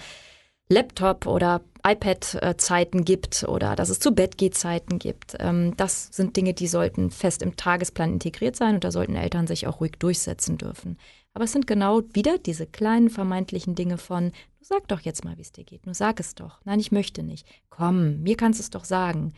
Laptop- 0.68 1.26
oder 1.26 1.62
iPad-Zeiten 1.86 3.04
gibt 3.04 3.44
oder 3.46 3.76
dass 3.76 3.90
es 3.90 3.98
zu 3.98 4.12
Bettgehzeiten 4.12 4.98
gibt. 4.98 5.36
Ähm, 5.38 5.76
das 5.76 6.08
sind 6.12 6.36
Dinge, 6.36 6.54
die 6.54 6.66
sollten 6.66 7.10
fest 7.10 7.42
im 7.42 7.56
Tagesplan 7.56 8.14
integriert 8.14 8.56
sein 8.56 8.76
und 8.76 8.84
da 8.84 8.90
sollten 8.90 9.16
Eltern 9.16 9.46
sich 9.46 9.66
auch 9.66 9.80
ruhig 9.80 9.92
durchsetzen 9.98 10.56
dürfen. 10.56 10.98
Aber 11.34 11.44
es 11.44 11.52
sind 11.52 11.66
genau 11.66 12.02
wieder 12.14 12.38
diese 12.38 12.66
kleinen 12.66 13.10
vermeintlichen 13.10 13.74
Dinge 13.74 13.98
von, 13.98 14.30
du 14.30 14.64
sag 14.64 14.88
doch 14.88 15.00
jetzt 15.00 15.24
mal, 15.24 15.36
wie 15.36 15.42
es 15.42 15.52
dir 15.52 15.64
geht, 15.64 15.84
nur 15.84 15.94
sag 15.94 16.20
es 16.20 16.34
doch. 16.34 16.60
Nein, 16.64 16.80
ich 16.80 16.92
möchte 16.92 17.22
nicht. 17.22 17.46
Komm, 17.68 18.22
mir 18.22 18.36
kannst 18.36 18.60
du 18.60 18.62
es 18.62 18.70
doch 18.70 18.84
sagen. 18.84 19.34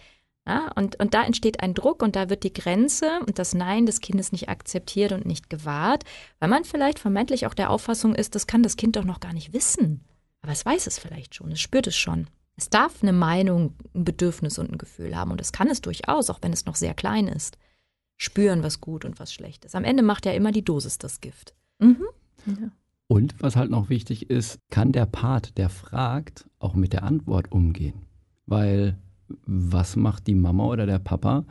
Ja, 0.47 0.71
und, 0.77 1.01
und 1.01 1.13
da 1.13 1.25
entsteht 1.25 1.61
ein 1.61 1.75
Druck 1.75 2.05
und 2.05 2.15
da 2.15 2.31
wird 2.31 2.45
die 2.45 2.53
Grenze 2.53 3.19
und 3.27 3.41
das 3.41 3.53
Nein 3.53 3.85
des 3.85 4.01
Kindes 4.01 4.31
nicht 4.31 4.49
akzeptiert 4.49 5.11
und 5.11 5.27
nicht 5.27 5.51
gewahrt, 5.51 6.05
weil 6.39 6.49
man 6.49 6.63
vielleicht 6.63 7.01
vermeintlich 7.01 7.47
auch 7.47 7.55
der 7.55 7.71
Auffassung 7.71 8.15
ist, 8.15 8.37
das 8.37 8.47
kann 8.47 8.63
das 8.63 8.77
Kind 8.77 8.95
doch 8.95 9.03
noch 9.03 9.19
gar 9.19 9.33
nicht 9.33 9.53
wissen. 9.53 10.05
Aber 10.43 10.53
es 10.53 10.65
weiß 10.65 10.87
es 10.87 10.99
vielleicht 10.99 11.35
schon, 11.35 11.53
es 11.53 11.61
spürt 11.61 11.87
es 11.87 11.97
schon. 11.97 12.29
Es 12.57 12.71
darf 12.71 13.03
eine 13.03 13.13
Meinung, 13.13 13.75
ein 13.95 14.05
Bedürfnis 14.05 14.59
und 14.59 14.73
ein 14.73 14.79
Gefühl 14.79 15.17
haben 15.17 15.31
und 15.31 15.41
es 15.41 15.53
kann 15.53 15.69
es 15.69 15.83
durchaus, 15.83 16.31
auch 16.31 16.39
wenn 16.43 16.53
es 16.53 16.65
noch 16.65 16.77
sehr 16.77 16.95
klein 16.95 17.29
ist. 17.29 17.59
Spüren, 18.17 18.63
was 18.63 18.81
gut 18.81 19.05
und 19.05 19.21
was 19.21 19.33
schlecht 19.33 19.67
ist. 19.67 19.75
Am 19.75 19.85
Ende 19.85 20.03
macht 20.03 20.25
ja 20.25 20.33
immer 20.33 20.53
die 20.53 20.65
Dosis 20.65 20.97
das 20.97 21.21
Gift. 21.21 21.55
Mhm. 21.79 22.07
Ja. 22.47 22.71
Und 23.09 23.35
was 23.41 23.57
halt 23.57 23.71
noch 23.71 23.89
wichtig 23.89 24.31
ist, 24.31 24.59
kann 24.71 24.93
der 24.93 25.07
Part, 25.07 25.59
der 25.59 25.69
fragt, 25.69 26.49
auch 26.59 26.75
mit 26.75 26.93
der 26.93 27.03
Antwort 27.03 27.53
umgehen. 27.53 28.07
Weil 28.47 28.99
was 29.45 29.97
macht 29.97 30.27
die 30.27 30.35
Mama 30.35 30.65
oder 30.65 30.87
der 30.87 30.99
Papa, 30.99 31.45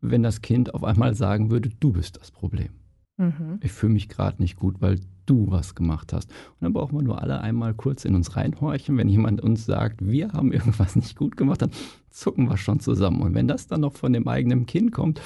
wenn 0.00 0.22
das 0.22 0.42
Kind 0.42 0.72
auf 0.74 0.84
einmal 0.84 1.14
sagen 1.14 1.50
würde, 1.50 1.70
du 1.80 1.92
bist 1.92 2.18
das 2.18 2.30
Problem? 2.30 2.70
Mhm. 3.16 3.58
Ich 3.62 3.72
fühle 3.72 3.92
mich 3.92 4.08
gerade 4.08 4.40
nicht 4.40 4.56
gut, 4.56 4.80
weil 4.80 5.00
du 5.26 5.50
was 5.50 5.74
gemacht 5.74 6.12
hast. 6.12 6.30
Und 6.30 6.62
dann 6.62 6.72
brauchen 6.72 6.96
wir 6.96 7.02
nur 7.02 7.20
alle 7.20 7.40
einmal 7.40 7.74
kurz 7.74 8.04
in 8.04 8.14
uns 8.14 8.36
reinhorchen. 8.36 8.96
Wenn 8.96 9.08
jemand 9.08 9.40
uns 9.40 9.66
sagt, 9.66 10.06
wir 10.06 10.32
haben 10.32 10.52
irgendwas 10.52 10.96
nicht 10.96 11.16
gut 11.16 11.36
gemacht, 11.36 11.62
dann 11.62 11.70
zucken 12.10 12.48
wir 12.48 12.56
schon 12.56 12.80
zusammen. 12.80 13.22
Und 13.22 13.34
wenn 13.34 13.48
das 13.48 13.66
dann 13.66 13.80
noch 13.80 13.94
von 13.94 14.12
dem 14.12 14.28
eigenen 14.28 14.66
Kind 14.66 14.92
kommt, 14.92 15.20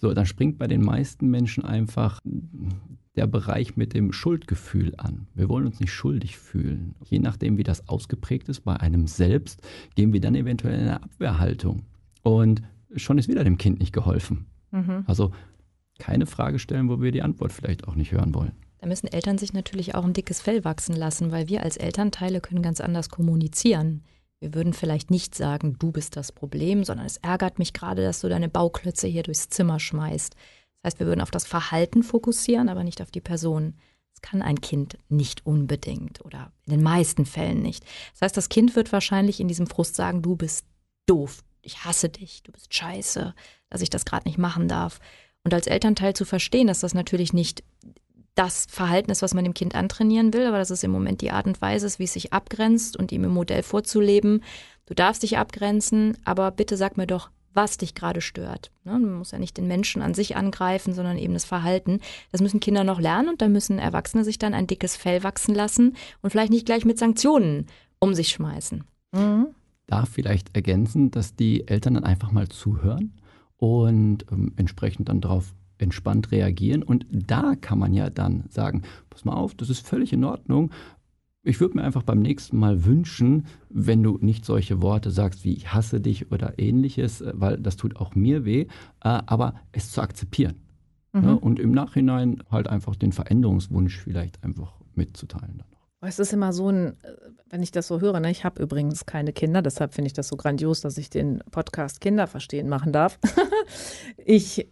so, 0.00 0.14
dann 0.14 0.26
springt 0.26 0.58
bei 0.58 0.68
den 0.68 0.82
meisten 0.82 1.28
Menschen 1.28 1.64
einfach 1.64 2.20
der 3.16 3.26
Bereich 3.26 3.76
mit 3.76 3.94
dem 3.94 4.12
Schuldgefühl 4.12 4.94
an. 4.96 5.26
Wir 5.34 5.48
wollen 5.48 5.66
uns 5.66 5.80
nicht 5.80 5.92
schuldig 5.92 6.38
fühlen. 6.38 6.94
Je 7.04 7.18
nachdem, 7.18 7.58
wie 7.58 7.64
das 7.64 7.88
ausgeprägt 7.88 8.48
ist 8.48 8.60
bei 8.60 8.76
einem 8.76 9.08
selbst, 9.08 9.60
gehen 9.96 10.12
wir 10.12 10.20
dann 10.20 10.36
eventuell 10.36 10.74
in 10.74 10.80
eine 10.82 11.02
Abwehrhaltung. 11.02 11.82
Und 12.22 12.62
schon 12.94 13.18
ist 13.18 13.28
wieder 13.28 13.42
dem 13.42 13.58
Kind 13.58 13.80
nicht 13.80 13.92
geholfen. 13.92 14.46
Mhm. 14.70 15.02
Also 15.06 15.32
keine 15.98 16.26
Frage 16.26 16.60
stellen, 16.60 16.88
wo 16.88 17.00
wir 17.00 17.10
die 17.10 17.22
Antwort 17.22 17.52
vielleicht 17.52 17.88
auch 17.88 17.96
nicht 17.96 18.12
hören 18.12 18.34
wollen. 18.34 18.52
Da 18.78 18.86
müssen 18.86 19.08
Eltern 19.08 19.38
sich 19.38 19.52
natürlich 19.52 19.94
auch 19.94 20.04
ein 20.04 20.12
dickes 20.12 20.40
Fell 20.40 20.64
wachsen 20.64 20.94
lassen, 20.94 21.32
weil 21.32 21.48
wir 21.48 21.62
als 21.62 21.76
Elternteile 21.76 22.40
können 22.40 22.62
ganz 22.62 22.80
anders 22.80 23.08
kommunizieren. 23.08 24.04
Wir 24.40 24.54
würden 24.54 24.72
vielleicht 24.72 25.10
nicht 25.10 25.34
sagen, 25.34 25.76
du 25.78 25.90
bist 25.90 26.16
das 26.16 26.30
Problem, 26.30 26.84
sondern 26.84 27.06
es 27.06 27.16
ärgert 27.16 27.58
mich 27.58 27.72
gerade, 27.72 28.02
dass 28.02 28.20
du 28.20 28.28
deine 28.28 28.48
Bauklötze 28.48 29.08
hier 29.08 29.24
durchs 29.24 29.48
Zimmer 29.48 29.80
schmeißt. 29.80 30.34
Das 30.34 30.92
heißt, 30.92 31.00
wir 31.00 31.06
würden 31.08 31.20
auf 31.20 31.32
das 31.32 31.44
Verhalten 31.44 32.04
fokussieren, 32.04 32.68
aber 32.68 32.84
nicht 32.84 33.02
auf 33.02 33.10
die 33.10 33.20
Person. 33.20 33.74
Das 34.12 34.22
kann 34.22 34.42
ein 34.42 34.60
Kind 34.60 34.96
nicht 35.08 35.44
unbedingt 35.44 36.24
oder 36.24 36.52
in 36.66 36.72
den 36.72 36.82
meisten 36.82 37.26
Fällen 37.26 37.62
nicht. 37.62 37.84
Das 38.12 38.22
heißt, 38.22 38.36
das 38.36 38.48
Kind 38.48 38.76
wird 38.76 38.92
wahrscheinlich 38.92 39.40
in 39.40 39.48
diesem 39.48 39.66
Frust 39.66 39.96
sagen, 39.96 40.22
du 40.22 40.36
bist 40.36 40.66
doof, 41.06 41.42
ich 41.62 41.84
hasse 41.84 42.08
dich, 42.08 42.42
du 42.44 42.52
bist 42.52 42.72
scheiße, 42.72 43.34
dass 43.70 43.82
ich 43.82 43.90
das 43.90 44.04
gerade 44.04 44.28
nicht 44.28 44.38
machen 44.38 44.68
darf. 44.68 45.00
Und 45.44 45.52
als 45.54 45.66
Elternteil 45.66 46.14
zu 46.14 46.24
verstehen, 46.24 46.66
dass 46.68 46.80
das 46.80 46.94
natürlich 46.94 47.32
nicht 47.32 47.64
das 48.38 48.66
Verhalten 48.70 49.10
ist, 49.10 49.20
was 49.20 49.34
man 49.34 49.42
dem 49.42 49.54
Kind 49.54 49.74
antrainieren 49.74 50.32
will, 50.32 50.46
aber 50.46 50.58
das 50.58 50.70
ist 50.70 50.84
im 50.84 50.92
Moment 50.92 51.22
die 51.22 51.32
Art 51.32 51.46
und 51.46 51.60
Weise, 51.60 51.98
wie 51.98 52.04
es 52.04 52.12
sich 52.12 52.32
abgrenzt 52.32 52.96
und 52.96 53.10
ihm 53.10 53.24
im 53.24 53.32
Modell 53.32 53.64
vorzuleben. 53.64 54.44
Du 54.86 54.94
darfst 54.94 55.24
dich 55.24 55.38
abgrenzen, 55.38 56.16
aber 56.24 56.52
bitte 56.52 56.76
sag 56.76 56.96
mir 56.96 57.08
doch, 57.08 57.30
was 57.52 57.78
dich 57.78 57.96
gerade 57.96 58.20
stört. 58.20 58.70
Ne? 58.84 58.92
Man 58.92 59.14
muss 59.14 59.32
ja 59.32 59.40
nicht 59.40 59.56
den 59.56 59.66
Menschen 59.66 60.02
an 60.02 60.14
sich 60.14 60.36
angreifen, 60.36 60.94
sondern 60.94 61.18
eben 61.18 61.34
das 61.34 61.44
Verhalten. 61.44 61.98
Das 62.30 62.40
müssen 62.40 62.60
Kinder 62.60 62.84
noch 62.84 63.00
lernen 63.00 63.30
und 63.30 63.42
da 63.42 63.48
müssen 63.48 63.80
Erwachsene 63.80 64.22
sich 64.22 64.38
dann 64.38 64.54
ein 64.54 64.68
dickes 64.68 64.94
Fell 64.94 65.24
wachsen 65.24 65.54
lassen 65.54 65.96
und 66.22 66.30
vielleicht 66.30 66.52
nicht 66.52 66.66
gleich 66.66 66.84
mit 66.84 66.98
Sanktionen 66.98 67.66
um 67.98 68.14
sich 68.14 68.28
schmeißen. 68.28 68.84
Mhm. 69.10 69.48
Darf 69.88 70.10
vielleicht 70.10 70.54
ergänzen, 70.54 71.10
dass 71.10 71.34
die 71.34 71.66
Eltern 71.66 71.94
dann 71.94 72.04
einfach 72.04 72.30
mal 72.30 72.48
zuhören 72.48 73.14
und 73.56 74.26
ähm, 74.30 74.52
entsprechend 74.56 75.08
dann 75.08 75.20
darauf 75.20 75.54
entspannt 75.78 76.30
reagieren. 76.32 76.82
Und 76.82 77.06
da 77.10 77.54
kann 77.54 77.78
man 77.78 77.94
ja 77.94 78.10
dann 78.10 78.44
sagen, 78.48 78.82
pass 79.10 79.24
mal 79.24 79.34
auf, 79.34 79.54
das 79.54 79.70
ist 79.70 79.86
völlig 79.86 80.12
in 80.12 80.24
Ordnung. 80.24 80.70
Ich 81.42 81.60
würde 81.60 81.76
mir 81.76 81.84
einfach 81.84 82.02
beim 82.02 82.20
nächsten 82.20 82.58
Mal 82.58 82.84
wünschen, 82.84 83.46
wenn 83.70 84.02
du 84.02 84.18
nicht 84.20 84.44
solche 84.44 84.82
Worte 84.82 85.10
sagst 85.10 85.44
wie 85.44 85.54
ich 85.54 85.72
hasse 85.72 86.00
dich 86.00 86.30
oder 86.30 86.58
ähnliches, 86.58 87.20
äh, 87.20 87.32
weil 87.34 87.58
das 87.58 87.76
tut 87.76 87.96
auch 87.96 88.14
mir 88.14 88.44
weh, 88.44 88.62
äh, 88.62 88.66
aber 89.00 89.54
es 89.72 89.90
zu 89.90 90.02
akzeptieren. 90.02 90.56
Mhm. 91.12 91.24
Ja, 91.24 91.32
und 91.32 91.58
im 91.58 91.72
Nachhinein 91.72 92.42
halt 92.50 92.68
einfach 92.68 92.96
den 92.96 93.12
Veränderungswunsch 93.12 93.96
vielleicht 93.98 94.44
einfach 94.44 94.72
mitzuteilen. 94.94 95.62
Es 96.00 96.20
ist 96.20 96.32
immer 96.32 96.52
so 96.52 96.68
ein, 96.68 96.96
äh, 97.02 97.14
wenn 97.50 97.62
ich 97.62 97.72
das 97.72 97.88
so 97.88 98.00
höre, 98.00 98.20
ne, 98.20 98.30
ich 98.30 98.44
habe 98.44 98.62
übrigens 98.62 99.06
keine 99.06 99.32
Kinder, 99.32 99.62
deshalb 99.62 99.94
finde 99.94 100.06
ich 100.06 100.12
das 100.12 100.28
so 100.28 100.36
grandios, 100.36 100.80
dass 100.80 100.98
ich 100.98 101.10
den 101.10 101.42
Podcast 101.50 102.00
Kinder 102.00 102.26
verstehen 102.26 102.68
machen 102.68 102.92
darf. 102.92 103.18
ich 104.24 104.68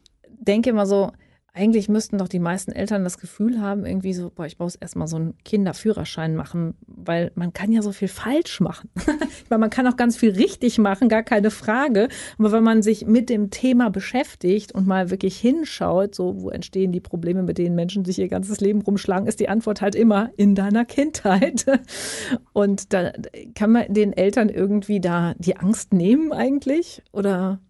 denke 0.47 0.71
immer 0.71 0.87
so, 0.87 1.13
eigentlich 1.57 1.89
müssten 1.89 2.19
doch 2.19 2.29
die 2.29 2.39
meisten 2.39 2.71
Eltern 2.71 3.03
das 3.03 3.19
Gefühl 3.19 3.63
haben, 3.63 3.87
irgendwie 3.87 4.13
so, 4.13 4.31
boah, 4.31 4.45
ich 4.45 4.59
muss 4.59 4.75
erstmal 4.77 5.09
so 5.09 5.17
einen 5.17 5.35
Kinderführerschein 5.43 6.37
machen, 6.37 6.75
weil 6.87 7.33
man 7.35 7.55
kann 7.55 7.73
ja 7.73 7.81
so 7.81 7.93
viel 7.93 8.09
falsch 8.09 8.61
machen. 8.61 8.91
ich 8.97 9.49
meine, 9.49 9.61
man 9.61 9.71
kann 9.71 9.87
auch 9.87 9.97
ganz 9.97 10.19
viel 10.19 10.33
richtig 10.33 10.77
machen, 10.77 11.09
gar 11.09 11.23
keine 11.23 11.51
Frage. 11.51 12.09
Aber 12.39 12.53
wenn 12.53 12.63
man 12.63 12.83
sich 12.83 13.07
mit 13.07 13.31
dem 13.31 13.49
Thema 13.49 13.89
beschäftigt 13.89 14.73
und 14.73 14.87
mal 14.87 15.11
wirklich 15.11 15.39
hinschaut, 15.39 16.15
so, 16.15 16.43
wo 16.43 16.51
entstehen 16.51 16.93
die 16.93 17.01
Probleme, 17.01 17.43
mit 17.43 17.57
denen 17.57 17.75
Menschen 17.75 18.05
sich 18.05 18.19
ihr 18.19 18.29
ganzes 18.29 18.61
Leben 18.61 18.83
rumschlagen, 18.83 19.27
ist 19.27 19.41
die 19.41 19.49
Antwort 19.49 19.81
halt 19.81 19.95
immer 19.95 20.31
in 20.37 20.55
deiner 20.55 20.85
Kindheit. 20.85 21.65
und 22.53 22.93
da 22.93 23.13
kann 23.55 23.73
man 23.73 23.87
den 23.89 24.13
Eltern 24.13 24.51
irgendwie 24.51 25.01
da 25.01 25.33
die 25.39 25.57
Angst 25.57 25.95
nehmen 25.95 26.35
eigentlich? 26.35 27.03
Oder 27.13 27.61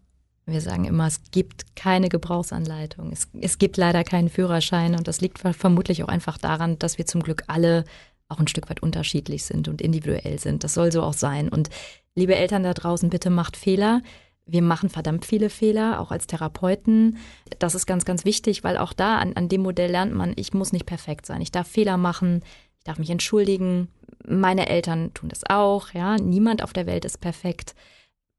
wir 0.46 0.60
sagen 0.60 0.84
immer, 0.84 1.06
es 1.08 1.20
gibt 1.32 1.74
keine 1.74 2.08
Gebrauchsanleitung. 2.08 3.10
Es, 3.12 3.28
es 3.40 3.58
gibt 3.58 3.76
leider 3.76 4.04
keinen 4.04 4.28
Führerschein 4.28 4.94
und 4.94 5.08
das 5.08 5.20
liegt 5.20 5.38
vermutlich 5.38 6.04
auch 6.04 6.08
einfach 6.08 6.38
daran, 6.38 6.78
dass 6.78 6.98
wir 6.98 7.06
zum 7.06 7.22
Glück 7.22 7.42
alle 7.48 7.84
auch 8.28 8.38
ein 8.38 8.48
Stück 8.48 8.70
weit 8.70 8.82
unterschiedlich 8.82 9.44
sind 9.44 9.68
und 9.68 9.80
individuell 9.80 10.38
sind. 10.38 10.64
Das 10.64 10.74
soll 10.74 10.92
so 10.92 11.02
auch 11.02 11.12
sein. 11.12 11.48
Und 11.48 11.70
liebe 12.14 12.34
Eltern 12.34 12.62
da 12.62 12.74
draußen, 12.74 13.10
bitte 13.10 13.30
macht 13.30 13.56
Fehler. 13.56 14.02
Wir 14.46 14.62
machen 14.62 14.88
verdammt 14.88 15.24
viele 15.24 15.50
Fehler, 15.50 16.00
auch 16.00 16.12
als 16.12 16.28
Therapeuten. 16.28 17.18
Das 17.58 17.74
ist 17.74 17.86
ganz, 17.86 18.04
ganz 18.04 18.24
wichtig, 18.24 18.62
weil 18.62 18.78
auch 18.78 18.92
da 18.92 19.18
an, 19.18 19.32
an 19.34 19.48
dem 19.48 19.62
Modell 19.62 19.90
lernt 19.90 20.14
man, 20.14 20.32
ich 20.36 20.54
muss 20.54 20.72
nicht 20.72 20.86
perfekt 20.86 21.26
sein. 21.26 21.40
Ich 21.40 21.50
darf 21.50 21.66
Fehler 21.66 21.96
machen, 21.96 22.42
ich 22.78 22.84
darf 22.84 22.98
mich 22.98 23.10
entschuldigen. 23.10 23.88
Meine 24.24 24.68
Eltern 24.68 25.12
tun 25.14 25.28
das 25.28 25.42
auch, 25.48 25.92
ja. 25.92 26.16
Niemand 26.16 26.62
auf 26.62 26.72
der 26.72 26.86
Welt 26.86 27.04
ist 27.04 27.20
perfekt. 27.20 27.74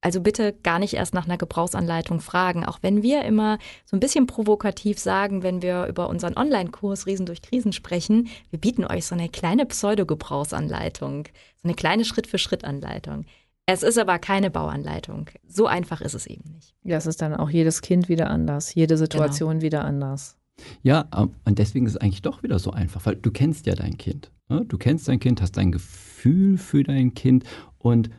Also 0.08 0.22
bitte 0.22 0.54
gar 0.64 0.80
nicht 0.80 0.94
erst 0.94 1.14
nach 1.14 1.26
einer 1.26 1.38
Gebrauchsanleitung 1.38 2.22
fragen. 2.22 2.64
Auch 2.64 2.80
wenn 2.82 3.04
wir 3.04 3.26
immer 3.26 3.58
so 3.84 3.98
ein 3.98 4.00
bisschen 4.00 4.26
provokativ 4.26 5.00
sagen, 5.00 5.44
wenn 5.44 5.62
wir 5.62 5.86
über 5.88 6.08
unseren 6.08 6.38
Online-Kurs 6.38 7.08
Riesen 7.08 7.26
durch 7.26 7.42
Krisen 7.42 7.74
sprechen, 7.74 8.30
wir 8.50 8.58
bieten 8.58 8.86
euch 8.86 9.06
so 9.06 9.16
eine 9.16 9.28
kleine 9.28 9.66
Pseudo-Gebrauchsanleitung, 9.66 11.26
so 11.62 11.68
eine 11.68 11.74
kleine 11.74 12.06
Schritt-für-Schritt-Anleitung. 12.06 13.26
Es 13.66 13.84
ist 13.84 13.98
aber 13.98 14.18
keine 14.18 14.50
Bauanleitung. 14.50 15.30
So 15.46 15.68
einfach 15.68 16.00
ist 16.00 16.14
es 16.14 16.26
eben 16.26 16.54
nicht. 16.54 16.74
Ja, 16.86 16.96
es 16.96 17.06
ist 17.06 17.22
dann 17.22 17.36
auch 17.36 17.50
jedes 17.50 17.82
Kind 17.82 18.08
wieder 18.08 18.30
anders, 18.30 18.76
jede 18.76 18.96
Situation 18.96 19.56
genau. 19.56 19.62
wieder 19.62 19.84
anders. 19.84 20.38
Ja, 20.84 21.10
ähm, 21.14 21.32
und 21.44 21.60
deswegen 21.60 21.86
ist 21.86 21.96
es 21.96 21.98
eigentlich 21.98 22.22
doch 22.22 22.44
wieder 22.44 22.60
so 22.60 22.72
einfach, 22.72 23.06
weil 23.06 23.18
du 23.18 23.30
kennst 23.30 23.66
ja 23.66 23.76
dein 23.76 23.98
Kind. 23.98 24.32
Ne? 24.48 24.64
Du 24.66 24.78
kennst 24.78 25.10
dein 25.10 25.20
Kind, 25.20 25.42
hast 25.42 25.58
dein 25.58 25.74
Gefühl 25.74 26.58
für 26.58 26.84
dein 26.84 27.14
Kind 27.14 27.44
und 27.78 28.10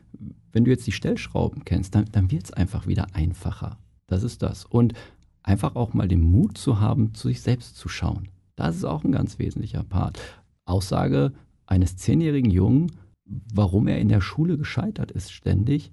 wenn 0.58 0.64
du 0.64 0.72
jetzt 0.72 0.88
die 0.88 0.92
Stellschrauben 0.92 1.64
kennst, 1.64 1.94
dann, 1.94 2.06
dann 2.10 2.32
wird 2.32 2.46
es 2.46 2.52
einfach 2.52 2.88
wieder 2.88 3.06
einfacher. 3.14 3.78
Das 4.08 4.24
ist 4.24 4.42
das. 4.42 4.64
Und 4.64 4.92
einfach 5.44 5.76
auch 5.76 5.94
mal 5.94 6.08
den 6.08 6.20
Mut 6.20 6.58
zu 6.58 6.80
haben, 6.80 7.14
zu 7.14 7.28
sich 7.28 7.42
selbst 7.42 7.76
zu 7.76 7.88
schauen. 7.88 8.26
Das 8.56 8.74
ist 8.74 8.82
auch 8.82 9.04
ein 9.04 9.12
ganz 9.12 9.38
wesentlicher 9.38 9.84
Part. 9.84 10.18
Aussage 10.64 11.32
eines 11.66 11.96
zehnjährigen 11.96 12.50
Jungen, 12.50 12.90
warum 13.24 13.86
er 13.86 14.00
in 14.00 14.08
der 14.08 14.20
Schule 14.20 14.58
gescheitert 14.58 15.12
ist 15.12 15.30
ständig, 15.30 15.92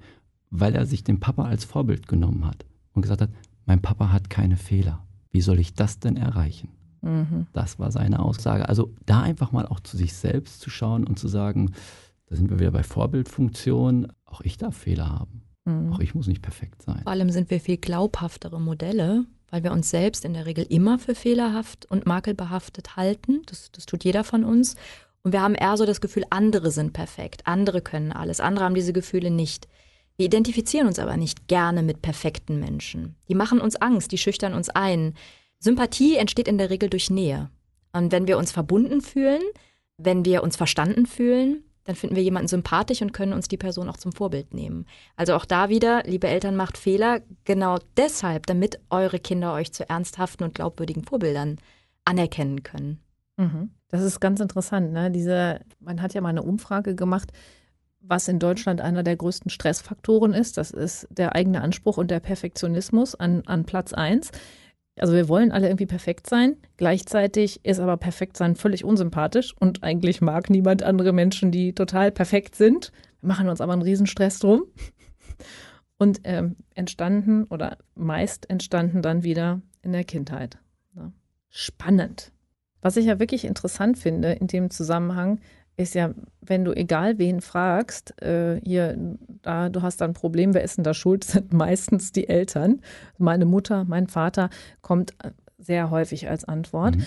weil 0.50 0.74
er 0.74 0.88
sich 0.88 1.04
den 1.04 1.20
Papa 1.20 1.44
als 1.44 1.64
Vorbild 1.64 2.08
genommen 2.08 2.48
hat 2.48 2.66
und 2.94 3.04
gesagt 3.04 3.22
hat, 3.22 3.30
mein 3.68 3.84
Papa 3.84 4.12
hat 4.12 4.32
keine 4.32 4.58
Fehler. 4.58 5.06
Wie 5.30 5.42
soll 5.42 5.60
ich 5.60 5.76
das 5.76 6.00
denn 6.00 6.18
erreichen? 6.18 6.70
Mhm. 7.04 7.46
Das 7.54 7.78
war 7.78 7.92
seine 7.92 8.18
Aussage. 8.18 8.68
Also 8.68 8.96
da 9.06 9.22
einfach 9.22 9.52
mal 9.52 9.68
auch 9.68 9.80
zu 9.80 9.96
sich 9.96 10.16
selbst 10.16 10.60
zu 10.60 10.72
schauen 10.72 11.04
und 11.04 11.20
zu 11.20 11.28
sagen, 11.28 11.76
da 12.28 12.36
sind 12.36 12.50
wir 12.50 12.60
wieder 12.60 12.72
bei 12.72 12.84
Vorbildfunktion. 12.84 14.08
Auch 14.36 14.42
ich 14.42 14.58
darf 14.58 14.76
Fehler 14.76 15.10
haben. 15.10 15.44
Mhm. 15.64 15.94
Auch 15.94 16.00
ich 16.00 16.14
muss 16.14 16.28
nicht 16.28 16.42
perfekt 16.42 16.82
sein. 16.82 17.02
Vor 17.04 17.12
allem 17.12 17.30
sind 17.30 17.50
wir 17.50 17.62
viel 17.62 17.78
glaubhaftere 17.78 18.60
Modelle, 18.60 19.26
weil 19.50 19.64
wir 19.64 19.72
uns 19.72 19.90
selbst 19.90 20.26
in 20.26 20.34
der 20.34 20.46
Regel 20.46 20.66
immer 20.70 21.00
für 21.00 21.16
fehlerhaft 21.16 21.86
und 21.90 22.06
makelbehaftet 22.06 22.98
halten. 22.98 23.44
Das, 23.46 23.72
das 23.72 23.86
tut 23.86 24.04
jeder 24.04 24.26
von 24.26 24.44
uns. 24.44 24.76
Und 25.24 25.32
wir 25.32 25.42
haben 25.42 25.56
eher 25.56 25.78
so 25.78 25.86
das 25.86 26.02
Gefühl, 26.02 26.26
andere 26.30 26.70
sind 26.70 26.92
perfekt, 26.92 27.48
andere 27.48 27.82
können 27.82 28.12
alles, 28.12 28.40
andere 28.40 28.66
haben 28.66 28.76
diese 28.76 28.94
Gefühle 28.94 29.32
nicht. 29.32 29.68
Wir 30.18 30.28
identifizieren 30.28 30.88
uns 30.88 31.00
aber 31.00 31.18
nicht 31.18 31.48
gerne 31.48 31.82
mit 31.82 32.02
perfekten 32.02 32.60
Menschen. 32.60 33.16
Die 33.28 33.36
machen 33.36 33.60
uns 33.60 33.76
Angst, 33.76 34.12
die 34.12 34.18
schüchtern 34.18 34.54
uns 34.54 34.70
ein. 34.70 35.16
Sympathie 35.60 36.18
entsteht 36.18 36.48
in 36.48 36.58
der 36.58 36.70
Regel 36.70 36.90
durch 36.90 37.10
Nähe. 37.10 37.50
Und 37.92 38.12
wenn 38.12 38.28
wir 38.28 38.38
uns 38.38 38.52
verbunden 38.52 39.02
fühlen, 39.02 39.42
wenn 39.98 40.26
wir 40.26 40.44
uns 40.44 40.58
verstanden 40.58 41.06
fühlen, 41.06 41.64
dann 41.86 41.96
finden 41.96 42.16
wir 42.16 42.24
jemanden 42.24 42.48
sympathisch 42.48 43.02
und 43.02 43.14
können 43.14 43.34
uns 43.34 43.48
die 43.48 43.58
Person 43.58 43.90
auch 43.90 43.98
zum 43.98 44.12
Vorbild 44.12 44.54
nehmen. 44.54 44.86
Also 45.16 45.36
auch 45.36 45.46
da 45.46 45.70
wieder, 45.70 46.04
liebe 46.04 46.28
Eltern, 46.28 46.56
macht 46.56 46.78
Fehler 46.78 47.22
genau 47.46 47.78
deshalb, 47.96 48.48
damit 48.48 48.80
eure 48.90 49.20
Kinder 49.20 49.54
euch 49.54 49.72
zu 49.72 49.88
ernsthaften 49.88 50.44
und 50.44 50.56
glaubwürdigen 50.56 51.04
Vorbildern 51.04 51.58
anerkennen 52.04 52.64
können. 52.64 53.00
Mhm. 53.38 53.70
Das 53.90 54.02
ist 54.02 54.20
ganz 54.20 54.40
interessant. 54.40 54.94
Ne? 54.94 55.12
Diese, 55.12 55.62
man 55.80 56.02
hat 56.02 56.14
ja 56.16 56.22
mal 56.22 56.30
eine 56.30 56.44
Umfrage 56.44 56.96
gemacht, 56.96 57.32
was 58.02 58.28
in 58.28 58.40
Deutschland 58.40 58.82
einer 58.82 59.04
der 59.04 59.16
größten 59.16 59.50
Stressfaktoren 59.50 60.34
ist. 60.34 60.58
Das 60.58 60.72
ist 60.72 61.08
der 61.12 61.36
eigene 61.36 61.62
Anspruch 61.62 61.98
und 61.98 62.10
der 62.10 62.20
Perfektionismus 62.20 63.16
an, 63.16 63.44
an 63.46 63.66
Platz 63.66 63.94
eins. 63.94 64.32
Also 64.98 65.14
wir 65.14 65.28
wollen 65.28 65.52
alle 65.52 65.68
irgendwie 65.68 65.86
perfekt 65.86 66.28
sein. 66.28 66.56
Gleichzeitig 66.78 67.66
ist 67.66 67.80
aber 67.80 67.98
perfekt 67.98 68.38
sein 68.38 68.56
völlig 68.56 68.86
unsympathisch 68.86 69.54
und 69.60 69.84
eigentlich 69.84 70.22
mag 70.22 70.50
niemand 70.50 70.84
andere 70.84 71.12
Menschen, 71.12 71.52
die 71.52 71.74
total 71.74 72.12
perfekt 72.12 72.56
sind. 72.56 72.92
Wir 73.22 73.28
machen 73.28 73.50
uns 73.50 73.62
aber 73.62 73.74
einen 73.74 73.82
Riesenstress 73.82 74.40
drum. 74.40 74.64
Und 75.98 76.22
ähm, 76.26 76.58
entstanden 76.74 77.46
oder 77.46 77.78
meist 77.96 78.50
entstanden 78.50 79.02
dann 79.02 79.24
wieder 79.24 79.62
in 79.82 79.94
der 79.94 80.04
Kindheit. 80.04 80.58
Ne? 80.94 81.14
Spannend. 81.50 82.34
Was 82.82 82.98
ich 82.98 83.06
ja 83.06 83.18
wirklich 83.20 83.46
interessant 83.46 83.98
finde 83.98 84.34
in 84.34 84.48
dem 84.48 84.70
Zusammenhang, 84.70 85.40
ist 85.78 85.96
ja, 85.96 86.14
wenn 86.42 86.64
du 86.64 86.74
egal 86.74 87.18
wen 87.18 87.42
fragst, 87.42 88.22
äh, 88.22 88.60
hier, 88.64 88.98
da, 89.42 89.70
du 89.70 89.82
hast 89.82 90.02
da 90.02 90.06
ein 90.06 90.14
Problem, 90.14 90.54
wer 90.54 90.64
ist 90.64 90.78
denn 90.78 90.84
da 90.84 90.94
schuld, 90.94 91.24
sind 91.24 91.54
meistens 91.54 92.12
die 92.12 92.28
Eltern. 92.28 92.82
Meine 93.18 93.46
Mutter, 93.46 93.84
mein 93.86 94.08
Vater 94.08 94.50
kommt 94.82 95.14
äh, 95.24 95.32
sehr 95.58 95.90
häufig 95.90 96.30
als 96.30 96.46
Antwort. 96.46 96.96
Mhm. 96.96 97.06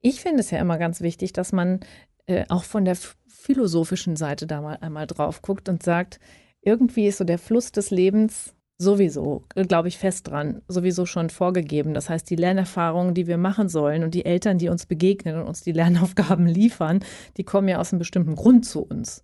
Ich 0.00 0.20
finde 0.20 0.40
es 0.40 0.50
ja 0.50 0.58
immer 0.58 0.78
ganz 0.78 1.00
wichtig, 1.00 1.32
dass 1.32 1.52
man 1.52 1.80
äh, 2.26 2.44
auch 2.48 2.64
von 2.64 2.84
der 2.84 2.96
philosophischen 3.26 4.16
Seite 4.16 4.46
da 4.46 4.60
mal 4.60 4.78
einmal 4.80 5.06
drauf 5.06 5.42
guckt 5.42 5.68
und 5.68 5.82
sagt, 5.82 6.20
irgendwie 6.62 7.06
ist 7.06 7.18
so 7.18 7.24
der 7.24 7.38
Fluss 7.38 7.72
des 7.72 7.90
Lebens 7.90 8.54
sowieso, 8.80 9.44
glaube 9.54 9.88
ich, 9.88 9.98
fest 9.98 10.28
dran, 10.28 10.62
sowieso 10.66 11.04
schon 11.04 11.28
vorgegeben. 11.28 11.92
Das 11.92 12.08
heißt, 12.08 12.28
die 12.30 12.36
Lernerfahrungen, 12.36 13.12
die 13.12 13.26
wir 13.26 13.36
machen 13.36 13.68
sollen 13.68 14.02
und 14.02 14.14
die 14.14 14.24
Eltern, 14.24 14.56
die 14.56 14.70
uns 14.70 14.86
begegnen 14.86 15.36
und 15.36 15.46
uns 15.46 15.60
die 15.60 15.72
Lernaufgaben 15.72 16.46
liefern, 16.46 17.00
die 17.36 17.44
kommen 17.44 17.68
ja 17.68 17.78
aus 17.78 17.92
einem 17.92 17.98
bestimmten 17.98 18.36
Grund 18.36 18.64
zu 18.64 18.80
uns. 18.80 19.22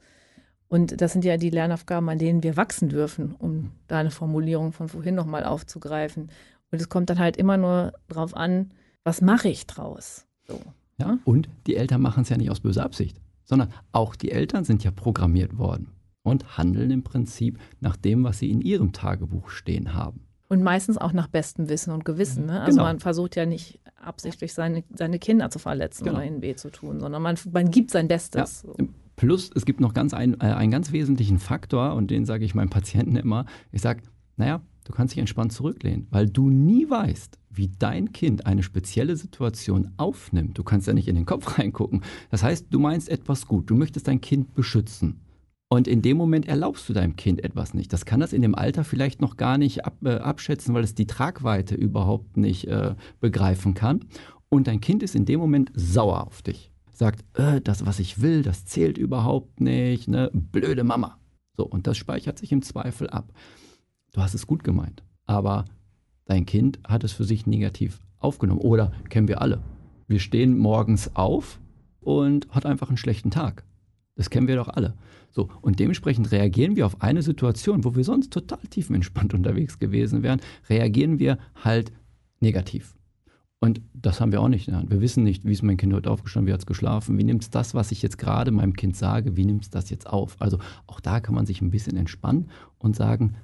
Und 0.68 1.00
das 1.00 1.12
sind 1.12 1.24
ja 1.24 1.38
die 1.38 1.48
Lernaufgaben, 1.48 2.08
an 2.10 2.18
denen 2.18 2.42
wir 2.42 2.56
wachsen 2.56 2.90
dürfen, 2.90 3.34
um 3.38 3.70
da 3.88 3.98
eine 3.98 4.10
Formulierung 4.10 4.72
von 4.72 4.88
vorhin 4.88 5.14
nochmal 5.14 5.44
aufzugreifen. 5.44 6.30
Und 6.70 6.80
es 6.80 6.90
kommt 6.90 7.08
dann 7.08 7.18
halt 7.18 7.38
immer 7.38 7.56
nur 7.56 7.94
darauf 8.08 8.36
an, 8.36 8.72
was 9.04 9.22
mache 9.22 9.48
ich 9.48 9.66
draus? 9.66 10.26
So, 10.46 10.60
ja, 10.98 11.12
ne? 11.12 11.18
und 11.24 11.48
die 11.66 11.76
Eltern 11.76 12.02
machen 12.02 12.24
es 12.24 12.28
ja 12.28 12.36
nicht 12.36 12.50
aus 12.50 12.60
böser 12.60 12.84
Absicht, 12.84 13.16
sondern 13.44 13.72
auch 13.92 14.16
die 14.16 14.32
Eltern 14.32 14.64
sind 14.64 14.84
ja 14.84 14.90
programmiert 14.90 15.56
worden 15.56 15.95
und 16.26 16.58
handeln 16.58 16.90
im 16.90 17.04
Prinzip 17.04 17.58
nach 17.80 17.96
dem, 17.96 18.24
was 18.24 18.40
sie 18.40 18.50
in 18.50 18.60
ihrem 18.60 18.92
Tagebuch 18.92 19.48
stehen 19.48 19.94
haben. 19.94 20.20
Und 20.48 20.62
meistens 20.62 20.98
auch 20.98 21.12
nach 21.12 21.28
bestem 21.28 21.68
Wissen 21.68 21.92
und 21.92 22.04
Gewissen. 22.04 22.46
Ne? 22.46 22.60
Also 22.60 22.76
genau. 22.76 22.84
man 22.84 23.00
versucht 23.00 23.36
ja 23.36 23.46
nicht 23.46 23.80
absichtlich 24.00 24.52
seine, 24.52 24.84
seine 24.94 25.18
Kinder 25.18 25.50
zu 25.50 25.58
verletzen 25.58 26.04
genau. 26.04 26.18
oder 26.18 26.26
ihnen 26.26 26.42
weh 26.42 26.54
zu 26.54 26.70
tun, 26.70 27.00
sondern 27.00 27.22
man, 27.22 27.36
man 27.52 27.70
gibt 27.70 27.90
sein 27.90 28.08
Bestes. 28.08 28.64
Ja. 28.78 28.86
Plus, 29.16 29.50
es 29.54 29.64
gibt 29.64 29.80
noch 29.80 29.94
ganz 29.94 30.14
ein, 30.14 30.34
äh, 30.40 30.44
einen 30.46 30.70
ganz 30.70 30.92
wesentlichen 30.92 31.38
Faktor 31.38 31.94
und 31.94 32.10
den 32.10 32.26
sage 32.26 32.44
ich 32.44 32.54
meinen 32.54 32.70
Patienten 32.70 33.16
immer. 33.16 33.46
Ich 33.72 33.82
sage, 33.82 34.02
naja, 34.36 34.60
Du 34.86 34.92
kannst 34.92 35.14
dich 35.14 35.18
entspannt 35.18 35.52
zurücklehnen, 35.52 36.06
weil 36.10 36.28
du 36.28 36.48
nie 36.48 36.88
weißt, 36.88 37.40
wie 37.50 37.72
dein 37.76 38.12
Kind 38.12 38.46
eine 38.46 38.62
spezielle 38.62 39.16
Situation 39.16 39.90
aufnimmt. 39.96 40.56
Du 40.56 40.62
kannst 40.62 40.86
ja 40.86 40.92
nicht 40.92 41.08
in 41.08 41.16
den 41.16 41.26
Kopf 41.26 41.58
reingucken. 41.58 42.02
Das 42.30 42.44
heißt, 42.44 42.68
du 42.70 42.78
meinst 42.78 43.08
etwas 43.08 43.48
gut. 43.48 43.68
Du 43.68 43.74
möchtest 43.74 44.06
dein 44.06 44.20
Kind 44.20 44.54
beschützen. 44.54 45.20
Und 45.68 45.88
in 45.88 46.00
dem 46.00 46.16
Moment 46.16 46.46
erlaubst 46.46 46.88
du 46.88 46.92
deinem 46.92 47.16
Kind 47.16 47.42
etwas 47.42 47.74
nicht. 47.74 47.92
Das 47.92 48.04
kann 48.04 48.20
das 48.20 48.32
in 48.32 48.42
dem 48.42 48.54
Alter 48.54 48.84
vielleicht 48.84 49.20
noch 49.20 49.36
gar 49.36 49.58
nicht 49.58 49.84
ab, 49.84 49.96
äh, 50.04 50.16
abschätzen, 50.16 50.74
weil 50.74 50.84
es 50.84 50.94
die 50.94 51.08
Tragweite 51.08 51.74
überhaupt 51.74 52.36
nicht 52.36 52.68
äh, 52.68 52.94
begreifen 53.20 53.74
kann. 53.74 54.04
Und 54.48 54.68
dein 54.68 54.80
Kind 54.80 55.02
ist 55.02 55.16
in 55.16 55.24
dem 55.24 55.40
Moment 55.40 55.72
sauer 55.74 56.26
auf 56.26 56.42
dich. 56.42 56.70
Sagt, 56.92 57.24
äh, 57.38 57.60
das, 57.60 57.84
was 57.84 57.98
ich 57.98 58.20
will, 58.20 58.42
das 58.42 58.64
zählt 58.64 58.96
überhaupt 58.96 59.60
nicht. 59.60 60.06
Ne? 60.06 60.30
Blöde 60.32 60.84
Mama. 60.84 61.18
So, 61.56 61.66
und 61.66 61.86
das 61.88 61.96
speichert 61.96 62.38
sich 62.38 62.52
im 62.52 62.62
Zweifel 62.62 63.10
ab. 63.10 63.32
Du 64.12 64.22
hast 64.22 64.34
es 64.34 64.46
gut 64.46 64.62
gemeint, 64.62 65.02
aber 65.26 65.64
dein 66.26 66.46
Kind 66.46 66.78
hat 66.86 67.02
es 67.02 67.12
für 67.12 67.24
sich 67.24 67.46
negativ 67.46 67.98
aufgenommen. 68.18 68.60
Oder 68.60 68.92
kennen 69.08 69.26
wir 69.26 69.42
alle. 69.42 69.60
Wir 70.06 70.20
stehen 70.20 70.56
morgens 70.56 71.16
auf 71.16 71.60
und 72.00 72.48
hat 72.50 72.66
einfach 72.66 72.88
einen 72.88 72.96
schlechten 72.98 73.30
Tag. 73.32 73.64
Das 74.16 74.30
kennen 74.30 74.48
wir 74.48 74.56
doch 74.56 74.68
alle. 74.68 74.94
So, 75.30 75.48
und 75.60 75.78
dementsprechend 75.78 76.32
reagieren 76.32 76.76
wir 76.76 76.86
auf 76.86 77.02
eine 77.02 77.22
Situation, 77.22 77.84
wo 77.84 77.94
wir 77.94 78.04
sonst 78.04 78.32
total 78.32 78.60
tiefenentspannt 78.70 79.34
unterwegs 79.34 79.78
gewesen 79.78 80.22
wären, 80.22 80.40
reagieren 80.68 81.18
wir 81.18 81.38
halt 81.62 81.92
negativ. 82.40 82.96
Und 83.58 83.80
das 83.94 84.20
haben 84.20 84.32
wir 84.32 84.40
auch 84.40 84.48
nicht 84.48 84.68
in 84.68 84.72
der 84.72 84.80
Hand. 84.80 84.90
Wir 84.90 85.00
wissen 85.00 85.24
nicht, 85.24 85.44
wie 85.44 85.52
ist 85.52 85.62
mein 85.62 85.76
Kind 85.76 85.92
heute 85.92 86.10
aufgestanden, 86.10 86.48
wie 86.48 86.52
hat 86.52 86.60
es 86.60 86.66
geschlafen, 86.66 87.18
wie 87.18 87.24
nimmt 87.24 87.42
es 87.42 87.50
das, 87.50 87.74
was 87.74 87.90
ich 87.90 88.02
jetzt 88.02 88.18
gerade 88.18 88.50
meinem 88.50 88.74
Kind 88.74 88.96
sage, 88.96 89.36
wie 89.36 89.44
nimmt 89.44 89.64
es 89.64 89.70
das 89.70 89.88
jetzt 89.90 90.06
auf? 90.06 90.36
Also 90.40 90.58
auch 90.86 91.00
da 91.00 91.20
kann 91.20 91.34
man 91.34 91.46
sich 91.46 91.62
ein 91.62 91.70
bisschen 91.70 91.96
entspannen 91.96 92.50
und 92.78 92.96
sagen, 92.96 93.36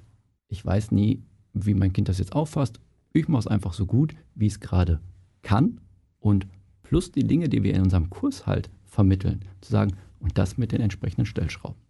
ich 0.49 0.65
weiß 0.65 0.93
nie, 0.93 1.23
wie 1.55 1.75
mein 1.75 1.93
Kind 1.93 2.09
das 2.09 2.19
jetzt 2.19 2.35
auffasst. 2.35 2.81
Ich 3.13 3.29
mache 3.29 3.41
es 3.41 3.47
einfach 3.47 3.73
so 3.73 3.87
gut, 3.87 4.15
wie 4.35 4.47
es 4.47 4.61
gerade 4.61 5.01
kann. 5.43 5.81
Und 6.21 6.47
plus 6.83 7.11
die 7.11 7.25
Dinge, 7.25 7.49
die 7.49 7.63
wir 7.63 7.75
in 7.75 7.83
unserem 7.83 8.11
Kurs 8.11 8.47
halt 8.47 8.71
vermitteln, 8.85 9.41
zu 9.61 9.73
sagen, 9.73 9.93
und 10.23 10.39
das 10.39 10.57
mit 10.57 10.73
den 10.73 10.81
entsprechenden 10.81 11.27
Stellschrauben. 11.27 11.81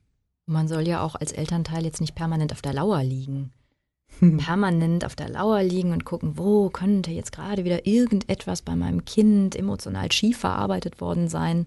Man 0.47 0.69
soll 0.69 0.89
ja 0.89 1.03
auch 1.03 1.15
als 1.15 1.33
Elternteil 1.33 1.85
jetzt 1.85 2.01
nicht 2.01 2.15
permanent 2.15 2.53
auf 2.53 2.63
der 2.63 2.73
Lauer 2.73 3.03
liegen. 3.03 3.53
Permanent 4.39 5.05
auf 5.05 5.17
der 5.17 5.29
Lauer 5.29 5.63
liegen 5.63 5.93
und 5.93 6.05
gucken, 6.05 6.37
wo 6.37 6.69
könnte 6.69 7.11
jetzt 7.11 7.33
gerade 7.33 7.65
wieder 7.65 7.87
irgendetwas 7.87 8.63
bei 8.63 8.77
meinem 8.77 9.05
Kind 9.05 9.57
emotional 9.57 10.11
schief 10.13 10.39
verarbeitet 10.39 11.01
worden 11.01 11.29
sein. 11.29 11.67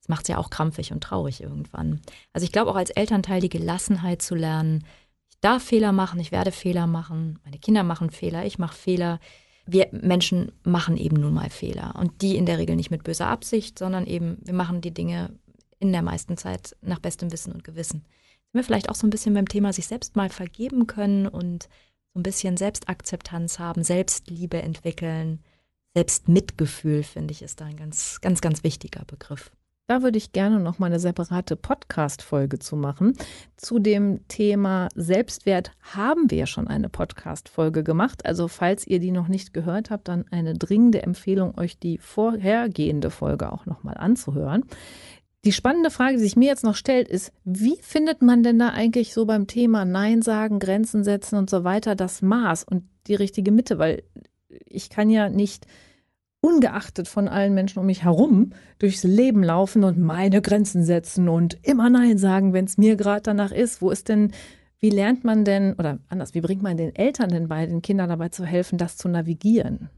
Das 0.00 0.08
macht 0.08 0.22
es 0.22 0.28
ja 0.28 0.38
auch 0.38 0.50
krampfig 0.50 0.92
und 0.92 1.02
traurig 1.02 1.42
irgendwann. 1.42 2.00
Also 2.32 2.44
ich 2.44 2.52
glaube 2.52 2.70
auch 2.70 2.76
als 2.76 2.90
Elternteil 2.90 3.40
die 3.40 3.48
Gelassenheit 3.48 4.22
zu 4.22 4.34
lernen, 4.34 4.84
ich 5.30 5.40
darf 5.40 5.62
Fehler 5.62 5.92
machen, 5.92 6.20
ich 6.20 6.32
werde 6.32 6.52
Fehler 6.52 6.86
machen, 6.86 7.38
meine 7.44 7.58
Kinder 7.58 7.84
machen 7.84 8.10
Fehler, 8.10 8.44
ich 8.44 8.58
mache 8.58 8.76
Fehler. 8.76 9.20
Wir 9.66 9.88
Menschen 9.92 10.52
machen 10.64 10.96
eben 10.96 11.16
nun 11.16 11.34
mal 11.34 11.50
Fehler 11.50 11.94
und 11.96 12.22
die 12.22 12.36
in 12.36 12.46
der 12.46 12.58
Regel 12.58 12.74
nicht 12.74 12.90
mit 12.90 13.04
böser 13.04 13.28
Absicht, 13.28 13.78
sondern 13.78 14.06
eben 14.06 14.38
wir 14.42 14.54
machen 14.54 14.80
die 14.80 14.94
Dinge 14.94 15.30
in 15.78 15.92
der 15.92 16.02
meisten 16.02 16.36
Zeit 16.36 16.76
nach 16.80 16.98
bestem 16.98 17.32
Wissen 17.32 17.52
und 17.52 17.64
Gewissen. 17.64 18.00
Sind 18.00 18.54
wir 18.60 18.64
vielleicht 18.64 18.88
auch 18.88 18.94
so 18.94 19.06
ein 19.06 19.10
bisschen 19.10 19.34
beim 19.34 19.48
Thema 19.48 19.72
sich 19.72 19.86
selbst 19.86 20.16
mal 20.16 20.30
vergeben 20.30 20.86
können 20.86 21.26
und 21.26 21.68
so 22.14 22.20
ein 22.20 22.22
bisschen 22.22 22.56
Selbstakzeptanz 22.56 23.58
haben, 23.58 23.84
Selbstliebe 23.84 24.60
entwickeln, 24.62 25.40
Selbstmitgefühl, 25.94 27.02
finde 27.02 27.32
ich, 27.32 27.42
ist 27.42 27.60
da 27.60 27.66
ein 27.66 27.76
ganz, 27.76 28.20
ganz, 28.20 28.40
ganz 28.40 28.62
wichtiger 28.62 29.04
Begriff. 29.04 29.50
Da 29.90 30.02
würde 30.02 30.18
ich 30.18 30.32
gerne 30.32 30.60
noch 30.60 30.78
mal 30.78 30.86
eine 30.86 31.00
separate 31.00 31.56
Podcast-Folge 31.56 32.58
zu 32.58 32.76
machen. 32.76 33.14
Zu 33.56 33.78
dem 33.78 34.28
Thema 34.28 34.88
Selbstwert 34.94 35.72
haben 35.80 36.30
wir 36.30 36.44
schon 36.44 36.68
eine 36.68 36.90
Podcast-Folge 36.90 37.82
gemacht. 37.82 38.26
Also, 38.26 38.48
falls 38.48 38.86
ihr 38.86 39.00
die 39.00 39.12
noch 39.12 39.28
nicht 39.28 39.54
gehört 39.54 39.88
habt, 39.88 40.08
dann 40.08 40.26
eine 40.30 40.52
dringende 40.52 41.02
Empfehlung, 41.02 41.56
euch 41.58 41.78
die 41.78 41.96
vorhergehende 41.96 43.08
Folge 43.08 43.50
auch 43.50 43.64
noch 43.64 43.82
mal 43.82 43.94
anzuhören. 43.94 44.64
Die 45.44 45.52
spannende 45.52 45.90
Frage, 45.90 46.16
die 46.16 46.22
sich 46.22 46.36
mir 46.36 46.48
jetzt 46.48 46.64
noch 46.64 46.74
stellt, 46.74 47.08
ist, 47.08 47.32
wie 47.44 47.78
findet 47.80 48.22
man 48.22 48.42
denn 48.42 48.58
da 48.58 48.70
eigentlich 48.70 49.14
so 49.14 49.24
beim 49.24 49.46
Thema 49.46 49.84
Nein 49.84 50.20
sagen, 50.20 50.58
Grenzen 50.58 51.04
setzen 51.04 51.36
und 51.36 51.48
so 51.48 51.62
weiter 51.62 51.94
das 51.94 52.22
Maß 52.22 52.64
und 52.64 52.84
die 53.06 53.14
richtige 53.14 53.52
Mitte? 53.52 53.78
Weil 53.78 54.02
ich 54.66 54.90
kann 54.90 55.10
ja 55.10 55.28
nicht 55.28 55.66
ungeachtet 56.40 57.08
von 57.08 57.28
allen 57.28 57.54
Menschen 57.54 57.78
um 57.78 57.86
mich 57.86 58.04
herum 58.04 58.52
durchs 58.78 59.04
Leben 59.04 59.42
laufen 59.42 59.84
und 59.84 59.98
meine 59.98 60.42
Grenzen 60.42 60.84
setzen 60.84 61.28
und 61.28 61.58
immer 61.62 61.88
Nein 61.88 62.18
sagen, 62.18 62.52
wenn 62.52 62.64
es 62.64 62.78
mir 62.78 62.96
gerade 62.96 63.22
danach 63.22 63.52
ist. 63.52 63.80
Wo 63.80 63.90
ist 63.90 64.08
denn, 64.08 64.32
wie 64.78 64.90
lernt 64.90 65.24
man 65.24 65.44
denn, 65.44 65.74
oder 65.74 65.98
anders, 66.08 66.34
wie 66.34 66.40
bringt 66.40 66.62
man 66.62 66.76
den 66.76 66.94
Eltern 66.94 67.30
denn 67.30 67.48
bei, 67.48 67.64
den 67.66 67.82
Kindern 67.82 68.08
dabei 68.08 68.28
zu 68.28 68.44
helfen, 68.44 68.78
das 68.78 68.96
zu 68.96 69.08
navigieren? 69.08 69.90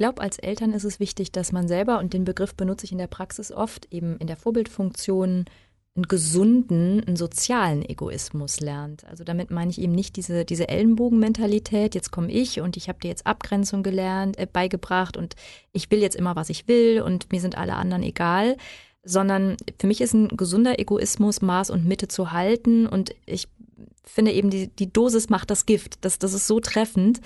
Glaube, 0.00 0.22
als 0.22 0.38
Eltern 0.38 0.72
ist 0.72 0.84
es 0.84 0.98
wichtig, 0.98 1.30
dass 1.30 1.52
man 1.52 1.68
selber, 1.68 1.98
und 1.98 2.14
den 2.14 2.24
Begriff 2.24 2.54
benutze 2.54 2.86
ich 2.86 2.92
in 2.92 2.98
der 2.98 3.06
Praxis 3.06 3.52
oft, 3.52 3.86
eben 3.92 4.16
in 4.16 4.28
der 4.28 4.38
Vorbildfunktion 4.38 5.44
einen 5.94 6.08
gesunden, 6.08 7.04
einen 7.04 7.16
sozialen 7.16 7.86
Egoismus 7.86 8.60
lernt. 8.60 9.04
Also 9.04 9.24
damit 9.24 9.50
meine 9.50 9.70
ich 9.70 9.78
eben 9.78 9.92
nicht 9.92 10.16
diese, 10.16 10.46
diese 10.46 10.68
Ellenbogenmentalität, 10.68 11.94
jetzt 11.94 12.10
komme 12.10 12.32
ich 12.32 12.62
und 12.62 12.78
ich 12.78 12.88
habe 12.88 13.00
dir 13.00 13.08
jetzt 13.08 13.26
Abgrenzung 13.26 13.82
gelernt, 13.82 14.38
äh, 14.38 14.46
beigebracht 14.50 15.18
und 15.18 15.34
ich 15.72 15.90
will 15.90 16.00
jetzt 16.00 16.16
immer, 16.16 16.34
was 16.34 16.48
ich 16.48 16.66
will 16.66 17.02
und 17.02 17.30
mir 17.30 17.40
sind 17.42 17.58
alle 17.58 17.74
anderen 17.74 18.02
egal, 18.02 18.56
sondern 19.02 19.58
für 19.78 19.86
mich 19.86 20.00
ist 20.00 20.14
ein 20.14 20.28
gesunder 20.28 20.78
Egoismus, 20.78 21.42
Maß 21.42 21.68
und 21.68 21.84
Mitte 21.84 22.08
zu 22.08 22.32
halten 22.32 22.86
und 22.86 23.14
ich 23.26 23.48
finde 24.04 24.32
eben, 24.32 24.48
die, 24.48 24.68
die 24.68 24.92
Dosis 24.92 25.28
macht 25.28 25.50
das 25.50 25.66
Gift. 25.66 26.04
Das, 26.04 26.18
das 26.18 26.32
ist 26.32 26.46
so 26.46 26.60
treffend. 26.60 27.20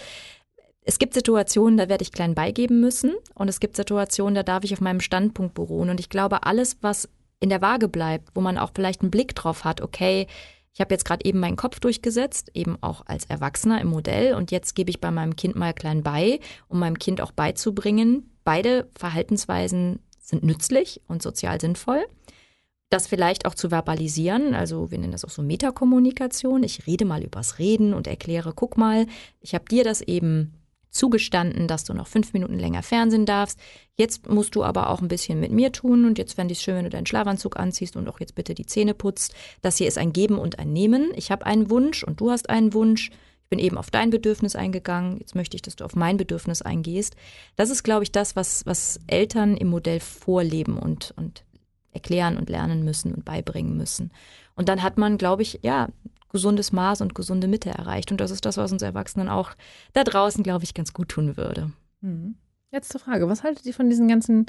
Es 0.86 0.98
gibt 0.98 1.14
Situationen, 1.14 1.78
da 1.78 1.88
werde 1.88 2.02
ich 2.02 2.12
klein 2.12 2.34
beigeben 2.34 2.80
müssen 2.80 3.14
und 3.34 3.48
es 3.48 3.58
gibt 3.58 3.74
Situationen, 3.74 4.34
da 4.34 4.42
darf 4.42 4.64
ich 4.64 4.74
auf 4.74 4.82
meinem 4.82 5.00
Standpunkt 5.00 5.54
beruhen. 5.54 5.88
Und 5.88 5.98
ich 5.98 6.10
glaube, 6.10 6.44
alles, 6.44 6.76
was 6.82 7.08
in 7.40 7.48
der 7.48 7.62
Waage 7.62 7.88
bleibt, 7.88 8.28
wo 8.34 8.42
man 8.42 8.58
auch 8.58 8.70
vielleicht 8.74 9.00
einen 9.00 9.10
Blick 9.10 9.34
drauf 9.34 9.64
hat, 9.64 9.80
okay, 9.80 10.26
ich 10.74 10.80
habe 10.80 10.92
jetzt 10.92 11.04
gerade 11.04 11.24
eben 11.24 11.40
meinen 11.40 11.56
Kopf 11.56 11.80
durchgesetzt, 11.80 12.50
eben 12.52 12.76
auch 12.82 13.06
als 13.06 13.24
Erwachsener 13.26 13.80
im 13.80 13.88
Modell 13.88 14.34
und 14.34 14.50
jetzt 14.50 14.74
gebe 14.74 14.90
ich 14.90 15.00
bei 15.00 15.10
meinem 15.10 15.36
Kind 15.36 15.56
mal 15.56 15.72
klein 15.72 16.02
bei, 16.02 16.40
um 16.68 16.80
meinem 16.80 16.98
Kind 16.98 17.20
auch 17.20 17.32
beizubringen, 17.32 18.30
beide 18.44 18.88
Verhaltensweisen 18.98 20.00
sind 20.20 20.42
nützlich 20.42 21.00
und 21.06 21.22
sozial 21.22 21.60
sinnvoll. 21.60 22.04
Das 22.90 23.06
vielleicht 23.06 23.46
auch 23.46 23.54
zu 23.54 23.70
verbalisieren, 23.70 24.54
also 24.54 24.90
wir 24.90 24.98
nennen 24.98 25.12
das 25.12 25.24
auch 25.24 25.30
so 25.30 25.42
Metakommunikation. 25.42 26.62
Ich 26.62 26.86
rede 26.86 27.04
mal 27.04 27.22
übers 27.22 27.58
Reden 27.58 27.94
und 27.94 28.06
erkläre, 28.06 28.52
guck 28.54 28.76
mal, 28.76 29.06
ich 29.40 29.54
habe 29.54 29.64
dir 29.64 29.84
das 29.84 30.00
eben 30.00 30.52
zugestanden, 30.94 31.68
dass 31.68 31.84
du 31.84 31.92
noch 31.92 32.06
fünf 32.06 32.32
Minuten 32.32 32.58
länger 32.58 32.82
Fernsehen 32.82 33.26
darfst. 33.26 33.58
Jetzt 33.96 34.28
musst 34.28 34.54
du 34.54 34.64
aber 34.64 34.90
auch 34.90 35.02
ein 35.02 35.08
bisschen 35.08 35.40
mit 35.40 35.50
mir 35.50 35.72
tun 35.72 36.04
und 36.04 36.18
jetzt 36.18 36.34
fände 36.34 36.52
ich 36.52 36.58
es 36.58 36.64
schön, 36.64 36.76
wenn 36.76 36.84
du 36.84 36.90
deinen 36.90 37.06
Schlafanzug 37.06 37.58
anziehst 37.58 37.96
und 37.96 38.08
auch 38.08 38.20
jetzt 38.20 38.34
bitte 38.34 38.54
die 38.54 38.66
Zähne 38.66 38.94
putzt. 38.94 39.34
Das 39.60 39.76
hier 39.76 39.88
ist 39.88 39.98
ein 39.98 40.12
Geben 40.12 40.38
und 40.38 40.58
ein 40.58 40.72
Nehmen. 40.72 41.12
Ich 41.16 41.30
habe 41.30 41.46
einen 41.46 41.68
Wunsch 41.68 42.04
und 42.04 42.20
du 42.20 42.30
hast 42.30 42.48
einen 42.48 42.72
Wunsch. 42.72 43.10
Ich 43.10 43.48
bin 43.50 43.58
eben 43.58 43.76
auf 43.76 43.90
dein 43.90 44.10
Bedürfnis 44.10 44.56
eingegangen. 44.56 45.18
Jetzt 45.18 45.34
möchte 45.34 45.56
ich, 45.56 45.62
dass 45.62 45.76
du 45.76 45.84
auf 45.84 45.96
mein 45.96 46.16
Bedürfnis 46.16 46.62
eingehst. 46.62 47.16
Das 47.56 47.70
ist, 47.70 47.82
glaube 47.82 48.04
ich, 48.04 48.12
das, 48.12 48.36
was, 48.36 48.64
was 48.64 49.00
Eltern 49.06 49.56
im 49.56 49.68
Modell 49.68 50.00
vorleben 50.00 50.78
und, 50.78 51.12
und 51.16 51.44
erklären 51.92 52.36
und 52.36 52.48
lernen 52.48 52.84
müssen 52.84 53.12
und 53.14 53.24
beibringen 53.24 53.76
müssen. 53.76 54.12
Und 54.56 54.68
dann 54.68 54.82
hat 54.82 54.96
man, 54.96 55.18
glaube 55.18 55.42
ich, 55.42 55.60
ja, 55.62 55.88
gesundes 56.34 56.72
Maß 56.72 57.00
und 57.00 57.14
gesunde 57.14 57.46
Mitte 57.46 57.70
erreicht. 57.70 58.10
Und 58.10 58.20
das 58.20 58.32
ist 58.32 58.44
das, 58.44 58.56
was 58.56 58.72
uns 58.72 58.82
Erwachsenen 58.82 59.28
auch 59.28 59.52
da 59.92 60.02
draußen, 60.02 60.42
glaube 60.42 60.64
ich, 60.64 60.74
ganz 60.74 60.92
gut 60.92 61.08
tun 61.08 61.36
würde. 61.36 61.70
Mhm. 62.00 62.34
Letzte 62.72 62.98
Frage. 62.98 63.28
Was 63.28 63.44
haltet 63.44 63.64
ihr 63.66 63.72
von 63.72 63.88
diesen 63.88 64.08
ganzen 64.08 64.46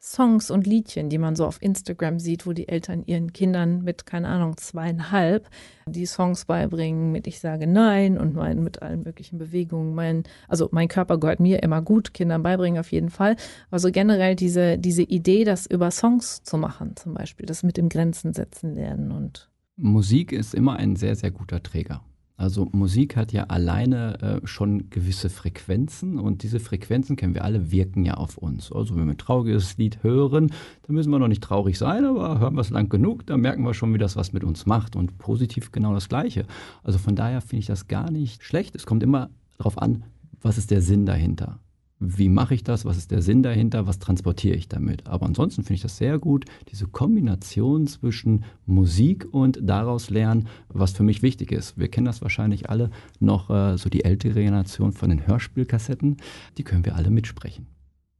Songs 0.00 0.50
und 0.50 0.66
Liedchen, 0.66 1.08
die 1.08 1.18
man 1.18 1.36
so 1.36 1.46
auf 1.46 1.62
Instagram 1.62 2.18
sieht, 2.18 2.46
wo 2.46 2.52
die 2.52 2.66
Eltern 2.68 3.04
ihren 3.06 3.32
Kindern 3.32 3.82
mit, 3.82 4.06
keine 4.06 4.26
Ahnung, 4.26 4.56
zweieinhalb 4.56 5.48
die 5.86 6.06
Songs 6.06 6.46
beibringen 6.46 7.12
mit 7.12 7.28
Ich 7.28 7.38
sage 7.38 7.68
Nein 7.68 8.18
und 8.18 8.34
mein, 8.34 8.64
mit 8.64 8.82
allen 8.82 9.04
möglichen 9.04 9.38
Bewegungen. 9.38 9.94
Mein, 9.94 10.24
also 10.48 10.68
mein 10.72 10.88
Körper 10.88 11.18
gehört 11.18 11.38
mir 11.38 11.62
immer 11.62 11.80
gut, 11.80 12.12
Kindern 12.12 12.42
beibringen 12.42 12.80
auf 12.80 12.90
jeden 12.90 13.10
Fall. 13.10 13.36
Also 13.70 13.92
generell 13.92 14.34
diese, 14.34 14.78
diese 14.78 15.02
Idee, 15.02 15.44
das 15.44 15.66
über 15.66 15.92
Songs 15.92 16.42
zu 16.42 16.58
machen, 16.58 16.96
zum 16.96 17.14
Beispiel, 17.14 17.46
das 17.46 17.62
mit 17.62 17.76
dem 17.76 17.88
Grenzen 17.88 18.32
setzen 18.32 18.74
lernen 18.74 19.12
und 19.12 19.49
Musik 19.82 20.32
ist 20.32 20.54
immer 20.54 20.76
ein 20.76 20.96
sehr, 20.96 21.16
sehr 21.16 21.30
guter 21.30 21.62
Träger. 21.62 22.02
Also 22.36 22.68
Musik 22.72 23.16
hat 23.16 23.32
ja 23.32 23.44
alleine 23.44 24.40
äh, 24.42 24.46
schon 24.46 24.88
gewisse 24.88 25.28
Frequenzen 25.28 26.18
und 26.18 26.42
diese 26.42 26.58
Frequenzen 26.58 27.16
kennen 27.16 27.34
wir 27.34 27.44
alle, 27.44 27.70
wirken 27.70 28.06
ja 28.06 28.14
auf 28.14 28.38
uns. 28.38 28.72
Also 28.72 28.96
wenn 28.96 29.04
wir 29.04 29.12
ein 29.12 29.18
trauriges 29.18 29.76
Lied 29.76 30.02
hören, 30.02 30.50
dann 30.86 30.94
müssen 30.96 31.10
wir 31.10 31.18
noch 31.18 31.28
nicht 31.28 31.42
traurig 31.42 31.76
sein, 31.76 32.06
aber 32.06 32.38
hören 32.38 32.54
wir 32.54 32.62
es 32.62 32.70
lang 32.70 32.88
genug, 32.88 33.26
dann 33.26 33.42
merken 33.42 33.62
wir 33.62 33.74
schon, 33.74 33.92
wie 33.92 33.98
das 33.98 34.16
was 34.16 34.32
mit 34.32 34.42
uns 34.42 34.64
macht 34.64 34.96
und 34.96 35.18
positiv 35.18 35.70
genau 35.70 35.92
das 35.92 36.08
Gleiche. 36.08 36.46
Also 36.82 36.98
von 36.98 37.14
daher 37.14 37.42
finde 37.42 37.60
ich 37.60 37.66
das 37.66 37.88
gar 37.88 38.10
nicht 38.10 38.42
schlecht. 38.42 38.74
Es 38.74 38.86
kommt 38.86 39.02
immer 39.02 39.28
darauf 39.58 39.76
an, 39.76 40.04
was 40.40 40.56
ist 40.56 40.70
der 40.70 40.80
Sinn 40.80 41.04
dahinter. 41.04 41.58
Wie 42.00 42.30
mache 42.30 42.54
ich 42.54 42.64
das, 42.64 42.86
was 42.86 42.96
ist 42.96 43.10
der 43.10 43.20
Sinn 43.20 43.42
dahinter, 43.42 43.86
was 43.86 43.98
transportiere 43.98 44.56
ich 44.56 44.68
damit. 44.68 45.06
Aber 45.06 45.26
ansonsten 45.26 45.62
finde 45.62 45.74
ich 45.74 45.82
das 45.82 45.98
sehr 45.98 46.18
gut, 46.18 46.46
diese 46.70 46.86
Kombination 46.86 47.86
zwischen 47.86 48.44
Musik 48.64 49.28
und 49.30 49.58
daraus 49.62 50.08
lernen, 50.08 50.48
was 50.68 50.92
für 50.92 51.02
mich 51.02 51.22
wichtig 51.22 51.52
ist. 51.52 51.78
Wir 51.78 51.88
kennen 51.88 52.06
das 52.06 52.22
wahrscheinlich 52.22 52.70
alle 52.70 52.90
noch, 53.20 53.50
äh, 53.50 53.76
so 53.76 53.90
die 53.90 54.04
ältere 54.04 54.42
Generation 54.42 54.92
von 54.92 55.10
den 55.10 55.26
Hörspielkassetten, 55.26 56.16
die 56.56 56.64
können 56.64 56.86
wir 56.86 56.96
alle 56.96 57.10
mitsprechen. 57.10 57.66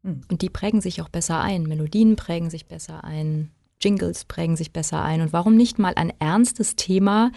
Hm. 0.04 0.20
Und 0.30 0.42
die 0.42 0.50
prägen 0.50 0.82
sich 0.82 1.00
auch 1.00 1.08
besser 1.08 1.40
ein, 1.40 1.62
Melodien 1.62 2.16
prägen 2.16 2.50
sich 2.50 2.66
besser 2.66 3.02
ein, 3.02 3.50
Jingles 3.80 4.26
prägen 4.26 4.56
sich 4.56 4.74
besser 4.74 5.02
ein. 5.02 5.22
Und 5.22 5.32
warum 5.32 5.56
nicht 5.56 5.78
mal 5.78 5.94
ein 5.94 6.12
ernstes 6.18 6.76
Thema 6.76 7.32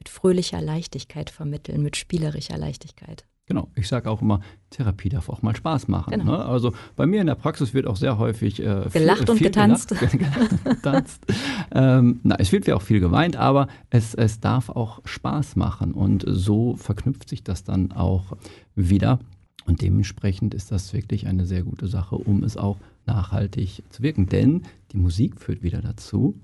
mit 0.00 0.08
fröhlicher 0.08 0.60
Leichtigkeit 0.60 1.30
vermitteln, 1.30 1.80
mit 1.80 1.96
spielerischer 1.96 2.58
Leichtigkeit? 2.58 3.24
Genau, 3.50 3.68
ich 3.74 3.88
sage 3.88 4.08
auch 4.08 4.22
immer, 4.22 4.42
Therapie 4.70 5.08
darf 5.08 5.28
auch 5.28 5.42
mal 5.42 5.56
Spaß 5.56 5.88
machen. 5.88 6.10
Genau. 6.12 6.36
Ne? 6.36 6.44
Also 6.44 6.72
bei 6.94 7.04
mir 7.04 7.20
in 7.20 7.26
der 7.26 7.34
Praxis 7.34 7.74
wird 7.74 7.88
auch 7.88 7.96
sehr 7.96 8.16
häufig 8.16 8.60
äh, 8.60 8.86
gelacht 8.92 9.22
viel, 9.22 9.30
und 9.30 9.38
viel 9.38 9.48
getanzt. 9.48 9.88
Gelacht, 9.88 10.64
getanzt. 10.64 11.26
ähm, 11.72 12.20
na, 12.22 12.36
es 12.38 12.52
wird 12.52 12.70
auch 12.70 12.80
viel 12.80 13.00
geweint, 13.00 13.34
aber 13.34 13.66
es, 13.90 14.14
es 14.14 14.38
darf 14.38 14.68
auch 14.68 15.00
Spaß 15.04 15.56
machen 15.56 15.94
und 15.94 16.24
so 16.28 16.76
verknüpft 16.76 17.28
sich 17.28 17.42
das 17.42 17.64
dann 17.64 17.90
auch 17.90 18.36
wieder. 18.76 19.18
Und 19.66 19.82
dementsprechend 19.82 20.54
ist 20.54 20.70
das 20.70 20.92
wirklich 20.92 21.26
eine 21.26 21.44
sehr 21.44 21.64
gute 21.64 21.88
Sache, 21.88 22.14
um 22.14 22.44
es 22.44 22.56
auch 22.56 22.76
nachhaltig 23.04 23.82
zu 23.90 24.04
wirken. 24.04 24.28
Denn 24.28 24.62
die 24.92 24.98
Musik 24.98 25.40
führt 25.40 25.64
wieder 25.64 25.80
dazu, 25.80 26.40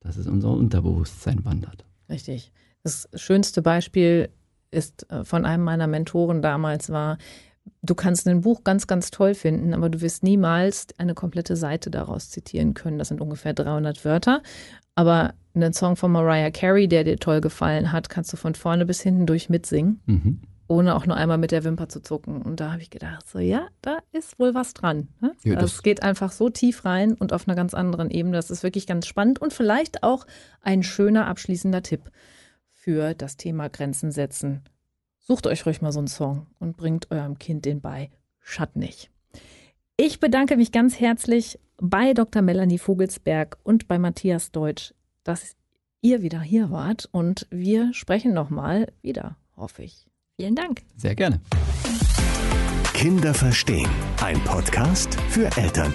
dass 0.00 0.16
es 0.16 0.26
unser 0.26 0.50
Unterbewusstsein 0.50 1.44
wandert. 1.44 1.84
Richtig. 2.08 2.50
Das 2.82 3.08
schönste 3.14 3.62
Beispiel 3.62 4.28
ist 4.72 5.10
äh, 5.10 5.24
von 5.24 5.44
einem 5.44 5.64
meiner 5.64 5.86
Mentoren 5.86 6.42
damals 6.42 6.90
war, 6.90 7.18
du 7.82 7.94
kannst 7.94 8.26
ein 8.26 8.40
Buch 8.40 8.64
ganz, 8.64 8.86
ganz 8.86 9.10
toll 9.10 9.34
finden, 9.34 9.74
aber 9.74 9.88
du 9.88 10.00
wirst 10.00 10.22
niemals 10.22 10.88
eine 10.98 11.14
komplette 11.14 11.56
Seite 11.56 11.90
daraus 11.90 12.30
zitieren 12.30 12.74
können. 12.74 12.98
Das 12.98 13.08
sind 13.08 13.20
ungefähr 13.20 13.54
300 13.54 14.04
Wörter. 14.04 14.42
Aber 14.94 15.34
einen 15.54 15.72
Song 15.72 15.96
von 15.96 16.12
Mariah 16.12 16.50
Carey, 16.50 16.88
der 16.88 17.04
dir 17.04 17.18
toll 17.18 17.40
gefallen 17.40 17.92
hat, 17.92 18.08
kannst 18.08 18.32
du 18.32 18.36
von 18.36 18.54
vorne 18.54 18.86
bis 18.86 19.00
hinten 19.00 19.26
durch 19.26 19.48
mitsingen, 19.48 20.00
mhm. 20.06 20.40
ohne 20.68 20.94
auch 20.94 21.06
nur 21.06 21.16
einmal 21.16 21.38
mit 21.38 21.50
der 21.50 21.64
Wimper 21.64 21.88
zu 21.88 22.00
zucken. 22.00 22.42
Und 22.42 22.60
da 22.60 22.72
habe 22.72 22.82
ich 22.82 22.90
gedacht, 22.90 23.28
so 23.28 23.38
ja, 23.38 23.68
da 23.80 23.98
ist 24.12 24.38
wohl 24.38 24.54
was 24.54 24.74
dran. 24.74 25.08
Ne? 25.20 25.32
Ja, 25.44 25.56
das 25.56 25.82
geht 25.82 26.02
einfach 26.02 26.32
so 26.32 26.50
tief 26.50 26.84
rein 26.84 27.14
und 27.14 27.32
auf 27.32 27.48
einer 27.48 27.56
ganz 27.56 27.74
anderen 27.74 28.10
Ebene. 28.10 28.36
Das 28.36 28.50
ist 28.50 28.62
wirklich 28.62 28.86
ganz 28.86 29.06
spannend 29.06 29.40
und 29.40 29.52
vielleicht 29.52 30.02
auch 30.02 30.26
ein 30.62 30.82
schöner 30.82 31.26
abschließender 31.26 31.82
Tipp 31.82 32.10
für 32.82 33.14
das 33.14 33.36
Thema 33.36 33.68
Grenzen 33.68 34.10
setzen. 34.10 34.62
Sucht 35.20 35.46
euch 35.46 35.64
ruhig 35.66 35.82
mal 35.82 35.92
so 35.92 36.00
einen 36.00 36.08
Song 36.08 36.48
und 36.58 36.76
bringt 36.76 37.12
eurem 37.12 37.38
Kind 37.38 37.64
den 37.64 37.80
bei. 37.80 38.10
Schatt 38.40 38.74
nicht. 38.74 39.08
Ich 39.96 40.18
bedanke 40.18 40.56
mich 40.56 40.72
ganz 40.72 40.98
herzlich 40.98 41.60
bei 41.76 42.12
Dr. 42.12 42.42
Melanie 42.42 42.78
Vogelsberg 42.78 43.56
und 43.62 43.86
bei 43.86 44.00
Matthias 44.00 44.50
Deutsch, 44.50 44.94
dass 45.22 45.54
ihr 46.00 46.22
wieder 46.22 46.40
hier 46.40 46.72
wart 46.72 47.08
und 47.12 47.46
wir 47.50 47.94
sprechen 47.94 48.34
nochmal 48.34 48.92
wieder, 49.00 49.36
hoffe 49.56 49.84
ich. 49.84 50.08
Vielen 50.34 50.56
Dank. 50.56 50.82
Sehr 50.96 51.14
gerne. 51.14 51.40
Kinder 52.94 53.32
verstehen. 53.32 53.90
Ein 54.20 54.42
Podcast 54.42 55.14
für 55.28 55.44
Eltern. 55.56 55.94